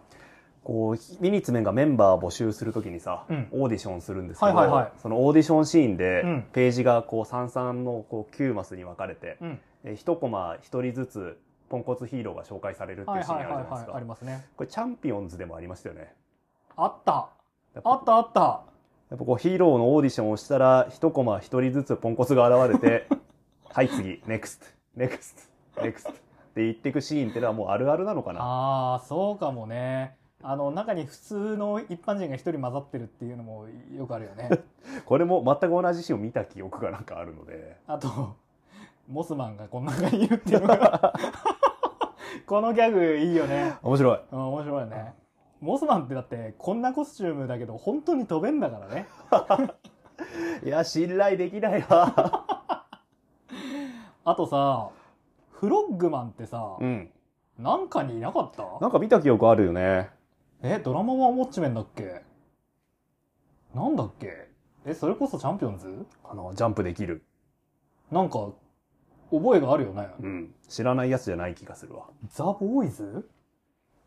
[0.64, 3.48] こうミニッツメンがメンバー募集するときにさ、うん。
[3.52, 4.92] オーディションするんですけど、はいはいはい。
[4.98, 6.46] そのオーディションシーンで、うん。
[6.52, 13.96] ページがこう三々のこう9マスに分かれて、うんえ一コマ一人ずつポンコツヒーローが紹介されるっていうシーンあるじゃないですか。
[13.96, 14.46] ありますね。
[14.56, 16.14] これチャンピオンズでもありましたよね。
[16.76, 17.30] あった。
[17.82, 18.40] あったあった。
[19.10, 23.06] やっぱこうヒーローのオーディションをしたら一コマ一人ずつポンコツが現れて
[23.70, 24.60] はい次 NEXT
[24.96, 26.14] NEXT NEXT っ
[26.54, 28.40] て言っていくシーンってのはもうあるあるなのかな。
[28.40, 30.16] ああそうかもね。
[30.42, 33.66] あの中に普通の一般人が一人混ざってるっていうのも
[33.96, 34.50] よくあるよね。
[35.04, 37.76] これも全く同じシーンを見た記憶がなんかあるので。
[37.86, 38.36] あと
[39.08, 41.12] モスマンがこんな中にいるっていうのが
[42.46, 43.74] このギャグいいよね。
[43.82, 44.20] 面白い。
[44.32, 45.14] うん面白いよね。
[45.60, 49.06] モスマンってだってこんなコスチュームだけど本当に飛べんだからね。
[50.64, 52.86] いや信頼できないわ。
[54.24, 54.90] あとさ
[55.52, 57.10] フロッグマンってさ、うん。
[57.58, 58.64] なんかにいなかった？
[58.80, 60.10] なんか見た記憶あるよね。
[60.62, 62.22] えドラマワンウォッチメンだっけ？
[63.74, 64.48] なんだっけ？
[64.86, 66.06] えそれこそチャンピオンズ？
[66.24, 67.24] あのジャンプできる。
[68.10, 68.48] なんか
[69.30, 70.54] 覚えがあるよね、うん。
[70.68, 72.04] 知らないやつじゃない気がするわ。
[72.28, 73.28] ザ・ボーイズ？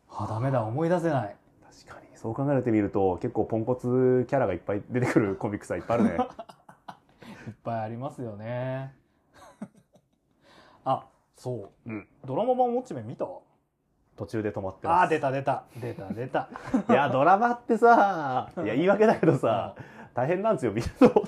[0.09, 1.36] あダメだ思い出せない。
[1.86, 2.07] 確かに。
[2.15, 6.18] そう考えてみると結構ポンコツキャラがいっぱい出てくるコミックスはいっぱいあるね。
[7.47, 8.93] いっぱいありますよね。
[10.86, 11.05] あ
[11.36, 12.07] そう、うん。
[12.26, 13.26] ドラマ版ウォッチメン見た？
[14.15, 15.03] 途中で止まってます。
[15.03, 15.63] あー出た出た。
[15.80, 16.49] 出た出た。
[16.89, 19.76] いやドラマってさいや言い訳だけどさ
[20.15, 21.24] 大変なんですよ見ると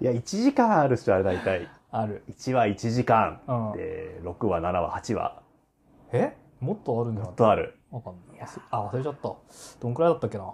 [0.00, 1.68] いや1時間あるっしょあれ大体
[1.98, 3.40] ある、1話1時間。
[3.46, 5.42] うん、で6話7話8話。
[6.12, 6.36] え？
[6.60, 7.78] もっとあるんじゃなかったもっとある。
[7.90, 8.48] わかんない。
[8.70, 9.32] あ忘れちゃった。
[9.80, 10.44] どんくらいだったっけな？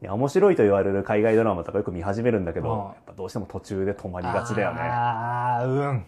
[0.00, 2.78] いや面白いと言われる海外ドラマとかよく見始めるんだけど、うん。
[2.78, 4.80] やっぱどうしても途中で止まりがちだよね。
[4.80, 6.06] ああうん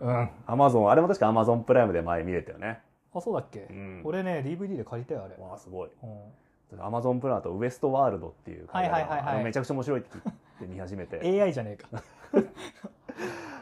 [0.00, 0.30] うん。
[0.46, 2.80] アマゾンあれも確かアマゾンプライムで前見れたよね。
[3.14, 4.02] あそうだっけ、うん。
[4.04, 5.90] 俺ね DVD で借りたよあれ、わあすごい。
[6.02, 6.82] うん。
[6.82, 10.22] アマゾンプライムとウエストワールドっていう海外ドラマはいはいはいはいあれめちゃくちゃ面白いって聞い
[10.60, 12.02] て見始めて AI じゃねえか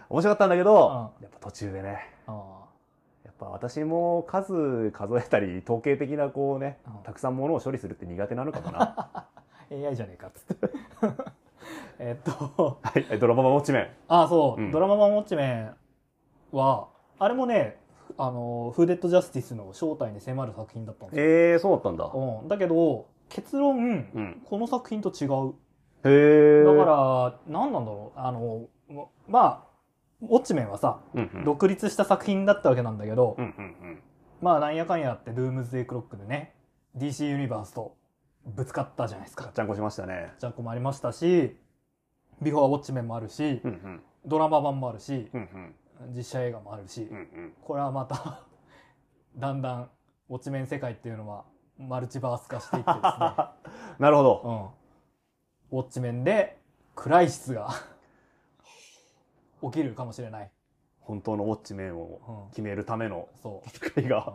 [0.08, 2.12] 面白かったんだけど、やっぱ途中でね。
[2.26, 2.60] あ
[3.24, 7.02] やっぱ私も数数えたり統計的なこうねうん。
[7.04, 9.24] たくさんものを処理するって苦手なのかもな。
[9.70, 10.70] ー AI じゃねえかっつって。
[11.98, 12.78] えっと。
[12.82, 13.18] はい。
[13.18, 14.70] ドラマ版ウォッチメンあそう、うん。
[14.70, 15.76] ドラマ版ウォッチメン
[16.52, 16.88] は
[17.18, 17.78] あれもね
[18.18, 22.10] あのフーデッドジャスティスの正体に迫る作品だったんですよ、えー、そうだったんだ。
[22.12, 23.80] うん、だけど結論、う
[24.20, 24.42] ん。
[24.44, 25.54] この作品と違う。
[26.02, 28.18] へえだから何なんだろう。
[28.18, 28.66] あの
[29.28, 29.70] まあ
[30.22, 31.44] ウォッチメンはさうんうん。
[31.44, 34.02] 独立した作品だったわけなんだけど、うんうん
[34.40, 36.54] まあなんやかんやってドゥームズデイクロックでね
[36.96, 37.96] DC ユニバースと
[38.46, 39.44] ぶつかったじゃないですか。
[39.44, 40.32] ガッチャンコしましたね。
[40.38, 41.56] ジャンコもありましたし
[42.40, 44.00] ビフォーウォッチメンもあるし、うんうん。
[44.26, 45.74] ドラマ版もあるしうんうん。
[46.16, 47.52] 実写映画もあるし、うんうん。
[47.62, 48.42] これはまた
[49.36, 49.90] だんだん
[50.30, 51.44] ウォッチメン世界っていうのは
[51.78, 53.02] マルチバース化していってですね、
[53.98, 54.74] なるほど。
[55.72, 56.58] うん、ウォッチメンで
[56.94, 57.68] クライシスが
[59.62, 60.50] 起きるかもしれない、
[61.00, 63.28] 本当のウォッチメンをうん、決めるための
[63.66, 64.32] 戦いが。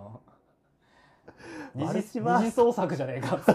[1.75, 1.81] うん。
[1.93, 3.39] 二次創作じゃねえか。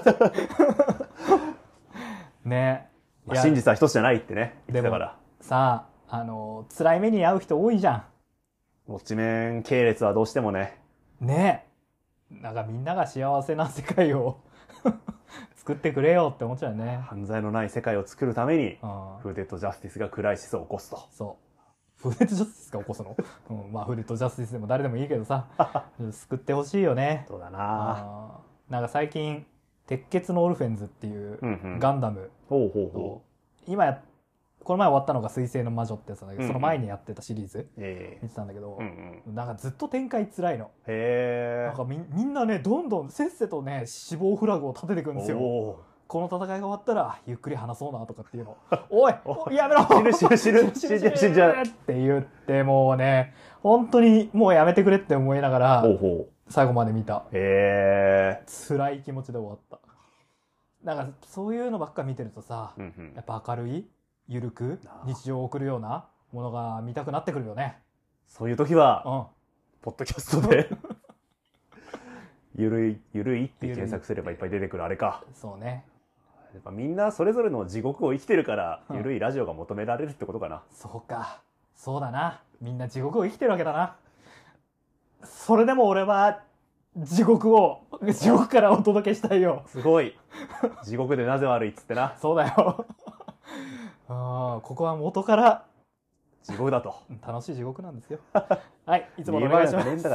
[2.44, 2.90] ね。
[3.26, 5.16] まあ真実は一つじゃないってね言ってたから。
[5.40, 8.06] さああの辛い目に遭う人多いじゃ
[8.88, 10.80] ウォッチメン系列はどうしてもね。
[11.20, 11.66] んね。
[12.30, 14.40] なんかみんなが幸せな世界を
[15.56, 20.98] 作ってくれよって思っちゃうよね、犯罪のない世界を作るためにうん、フーデッドジャスティスがクライシスを起こすと。
[21.10, 21.49] そう
[22.02, 23.16] フーデッドジャスティスが起こすの、
[23.50, 25.46] うん、まあフーデッドジャスティスでも誰でもいいけどさ。
[26.10, 27.26] 救ってほしいよね。
[27.28, 28.40] そうだな。
[28.68, 29.46] なんか最近
[29.86, 31.38] 鉄血のオルフェンズっていう
[31.78, 32.30] ガンダム。
[32.48, 33.22] ほうほうほと
[33.66, 34.02] 今や
[34.64, 37.68] この前終わったのが水星の魔女ってやつなんだけど、その前にやってたシリーズ。
[38.22, 38.78] 見てたんだけど
[39.26, 40.70] なんかずっと展開辛いの。
[40.86, 41.66] へえ。
[41.68, 45.80] なんかみみんなねどんどんせっせとね死亡フラグを立てていくんですよ
[46.10, 48.56] この戦いが終わったらゆっくり話そうなとかっていうの。
[48.90, 49.86] おいおいやめろ。
[50.12, 51.62] 死ぬ死ぬ死ぬ死んじゃう死んじゃう。
[51.62, 53.32] って言ってもうね
[53.62, 55.84] 本当にもうやめてくれって思いながら
[56.48, 57.26] 最後まで見た。
[57.30, 58.44] へえ。
[58.68, 59.78] 辛い気持ちで終わった。
[60.82, 63.12] なんかそういうのばっか見てるとさうんうん。
[63.14, 63.88] やっぱ明るい
[64.26, 67.78] ゆるく日常を送るようなものが見たくなってくるよね。
[68.26, 69.26] そういう時はうん。
[69.80, 70.70] ポッドキャストで。
[72.56, 75.22] ゆるいゆるいって検索すればいっぱい出てくるあれか。
[75.34, 75.84] そうね
[76.52, 78.96] やっぱみんなそれぞれの地獄を生きてるからうん。
[78.96, 80.62] ゆるいラジオが求められるってことかな。
[80.72, 81.40] そうか。
[81.76, 82.42] そうだな。
[82.60, 83.96] みんな地獄を生きてるわけだな。
[85.24, 86.40] それでも俺は
[86.96, 87.82] 地獄を
[88.12, 89.62] 地獄からお届けしたいよ。
[89.66, 90.16] すごい。
[90.84, 92.16] 地獄でなぜ悪いっつってな。
[92.20, 92.86] そうだよ。
[94.08, 95.64] あーここは元から
[96.42, 96.94] 地獄だと。
[97.26, 98.18] 楽しい地獄なんですよ。
[98.86, 100.10] はいいつもお願いします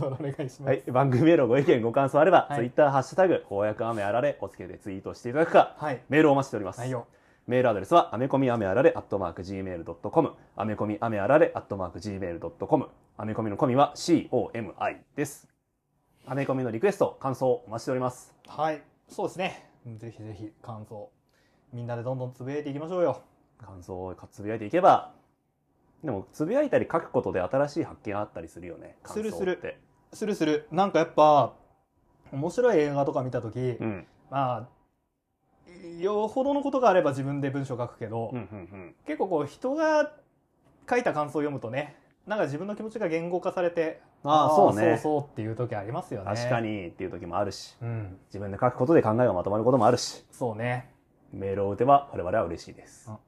[0.00, 2.58] かねえんだからいつものお願いします、はい、 番組へのご意見ご感想あれば、はい。
[2.58, 6.00] ツイッターハッシュタグ翻訳雨あられをつけてツイートしていただくかはい。
[6.08, 6.80] メールをお待ちしております、
[7.46, 15.48] メールアドレスはアメコミアメあられアットマーク Gmail.com アメコミアメあられアットマーク Gmail.com アメコミのコミは COMI です。
[16.26, 18.34] アメコミのリクエスト感想お待ちしております。
[18.48, 18.82] はい。
[19.08, 19.70] そうですね。
[19.96, 21.10] ぜひぜひ感想
[21.72, 23.20] みんなでどんどんつぶやいていきましょうよ。
[23.58, 25.12] 感想をつぶやいていけば
[26.02, 29.78] でもつぶやいたり書くことで新しい発見あったりするよねする感想って
[30.14, 31.54] するするなんかやっぱ
[32.32, 34.06] 面白い映画とか見た時、うん。
[34.30, 34.68] まあ
[36.00, 40.12] よほどのことがあれば自分で文章書くけど、うんうん結構こう人が
[40.88, 41.96] 書いた感想を読むとね
[42.26, 44.82] なんか自分の気持ちが言語化されてああそうね。
[44.82, 46.34] そうそうっていう時ありますよね。
[46.34, 47.76] 確かにっていう時もあるし。
[47.82, 48.18] うん。
[48.28, 50.24] 自分で書くことで考えがまとまることもあるし。
[50.32, 50.90] そうね。
[51.32, 53.10] メールを打てば我々は嬉しいです。
[53.10, 53.18] あ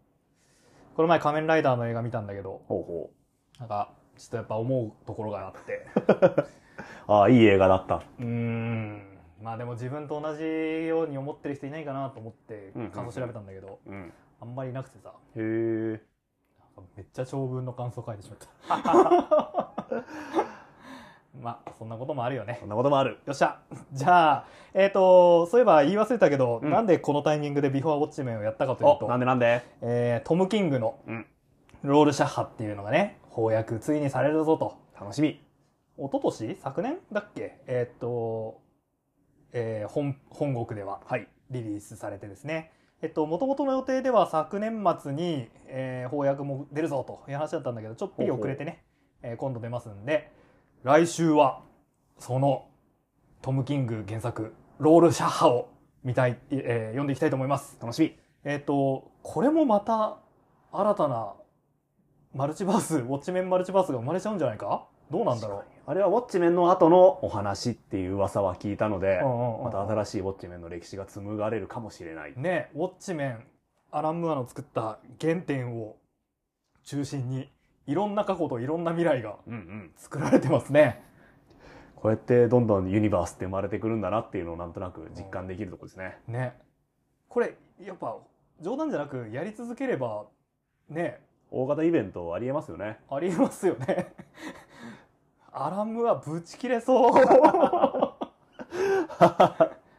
[0.95, 3.11] この前仮面ライダーの映画見たんだけどほうほ
[3.59, 5.87] なんかちょっとやっぱ思うところがあって。
[6.43, 6.49] う
[7.07, 7.97] ああいい映画だった。
[7.97, 9.03] うーん。
[9.43, 14.13] まあでも自分と同じように思ってる人いないかなと思って感想調べたんだけど、うん。
[14.41, 15.13] あんまりいなくてさ。
[15.37, 16.01] へえ。
[16.97, 20.05] めっちゃ長文の感想書いてしまった。
[21.41, 22.57] まあそんなこともあるよね。
[22.61, 23.19] そんなこともある。
[23.27, 23.61] よっしゃ。
[23.93, 26.71] じゃあえっ、とそういえば言い忘れたけど、うん。
[26.71, 29.63] なんでこのタイミングでビフォーウォッチメンをやったかというおとなんでなんで？
[29.83, 31.27] えートム・キングのうん。
[31.83, 34.77] ロールシャッハっていうのがね翻訳ついにされるぞと。
[34.99, 35.46] 楽しみ
[35.99, 36.57] 一昨年？
[36.63, 36.99] 昨年？
[37.13, 37.59] だっけ？
[37.67, 38.61] えっ、と、
[39.53, 41.01] えー本本国では。
[41.07, 41.29] はい。
[41.51, 42.73] リリースされてですね。
[43.03, 48.83] えっと元々の予定では昨年末に、えー翻訳も出るぞという話だったんだけどちょっぴり遅れてね
[49.23, 50.33] えー今度出ますんで
[50.83, 51.61] 来週は
[52.19, 52.69] その
[53.43, 55.69] トム・キング原作ロールシャッハを
[56.05, 57.77] 見たい、えー読んでいきたいと思います。
[57.81, 58.17] 楽しみ。
[58.45, 60.19] えっ、とこれもまた
[60.73, 61.35] 新たな
[62.35, 64.87] マルチバースウォッチメンマルチバースが生まれちゃうんじゃないか？
[65.11, 69.65] どうなんだろあれはウォッチメンの後のお話っていう噂は聞いたのでう、うんうんうん。
[69.67, 72.35] また新しいウォッチメンの歴史が紡がれるかもしれない。
[72.37, 73.45] ねウォッチメン
[73.93, 75.97] アラン・ムーアの作った原点を
[76.83, 77.49] 中心に
[77.87, 79.93] いろんな過去といろんな未来がうんうん。
[79.97, 81.03] 作られてますね。
[81.95, 86.19] こうやってどんどんユニバースって生まれてくるんだなっていうのをなんとなく実感できるところですね。
[86.27, 86.55] ね。
[87.29, 88.17] これやっぱ
[88.61, 90.25] 冗談じゃなくやり続ければ
[90.89, 91.21] ね。
[91.49, 92.99] 大型イベントありえますよね。
[93.09, 94.13] ありえますよね
[95.59, 97.13] アラン・ムーアぶち切れそう。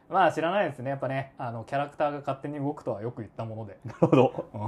[0.08, 0.90] まあ知らないですね。
[0.90, 4.44] やっぱねあのキャラクターが勝手に動くとはよく言ったもので、なるほど。
[4.54, 4.58] う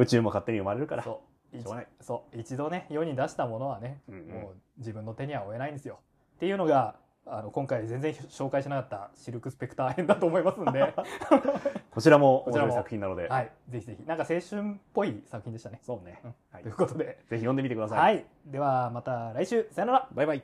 [0.00, 0.02] ん。
[0.02, 1.02] 宇宙も勝手に生まれるから。
[1.02, 1.22] そ
[1.52, 1.58] う。
[1.60, 1.88] しょうがない。
[2.00, 2.38] 一そう。
[2.38, 4.28] 一度ね世に出したものはね、うんうん。
[4.28, 5.98] もう自分の手には負えないんですよ。
[6.36, 6.94] っていうのが
[7.26, 10.94] あの今回全然紹介しなかったシルクスペクター編だと思いますんで。
[11.90, 13.50] こちらも 面白い作品なので、はい。
[13.70, 14.06] ぜひぜひ。
[14.06, 15.78] なんか青春っぽい作品でしたね。
[15.82, 16.62] そうね、うんはい。
[16.62, 17.04] ということで。
[17.04, 18.26] ぜひ読んでみてください、はい。
[18.44, 19.66] ではまた来週。
[19.70, 20.08] さよなら。
[20.12, 20.42] バイバイ。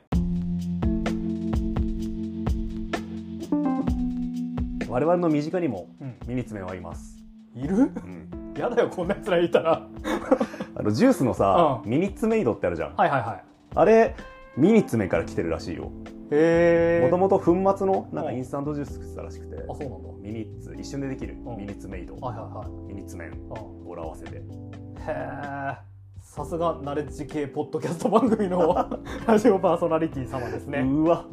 [4.89, 6.17] 我々の身近にもうん。
[6.25, 7.23] ミニツメはいます、
[7.55, 7.75] いる？
[7.75, 9.85] うん、やだよこんなやつらいたら。
[10.73, 13.43] あのジュースのさ、うミニッツメイドってあるじゃん、はいはいはい。
[13.75, 14.15] あれ
[14.57, 15.91] ミニッツメから来てるらしいよ。
[16.31, 19.55] もともと粉末のなんかインスタントジュース作ってたらしくて。
[19.57, 20.09] あそうなんだ。
[20.21, 21.35] ミニッツ一瞬でできる。
[21.45, 21.57] うん。
[21.57, 22.15] ミニッツメイド。
[22.15, 22.87] はいはいはい。
[22.87, 23.37] ミニッツメンうん。
[23.83, 24.41] 語呂合わせでへ
[25.07, 25.77] え
[26.21, 30.79] さすがナレッジ系ポッドキャスト番組の ラジオパーソナリティ様ですね。
[30.79, 31.25] うわ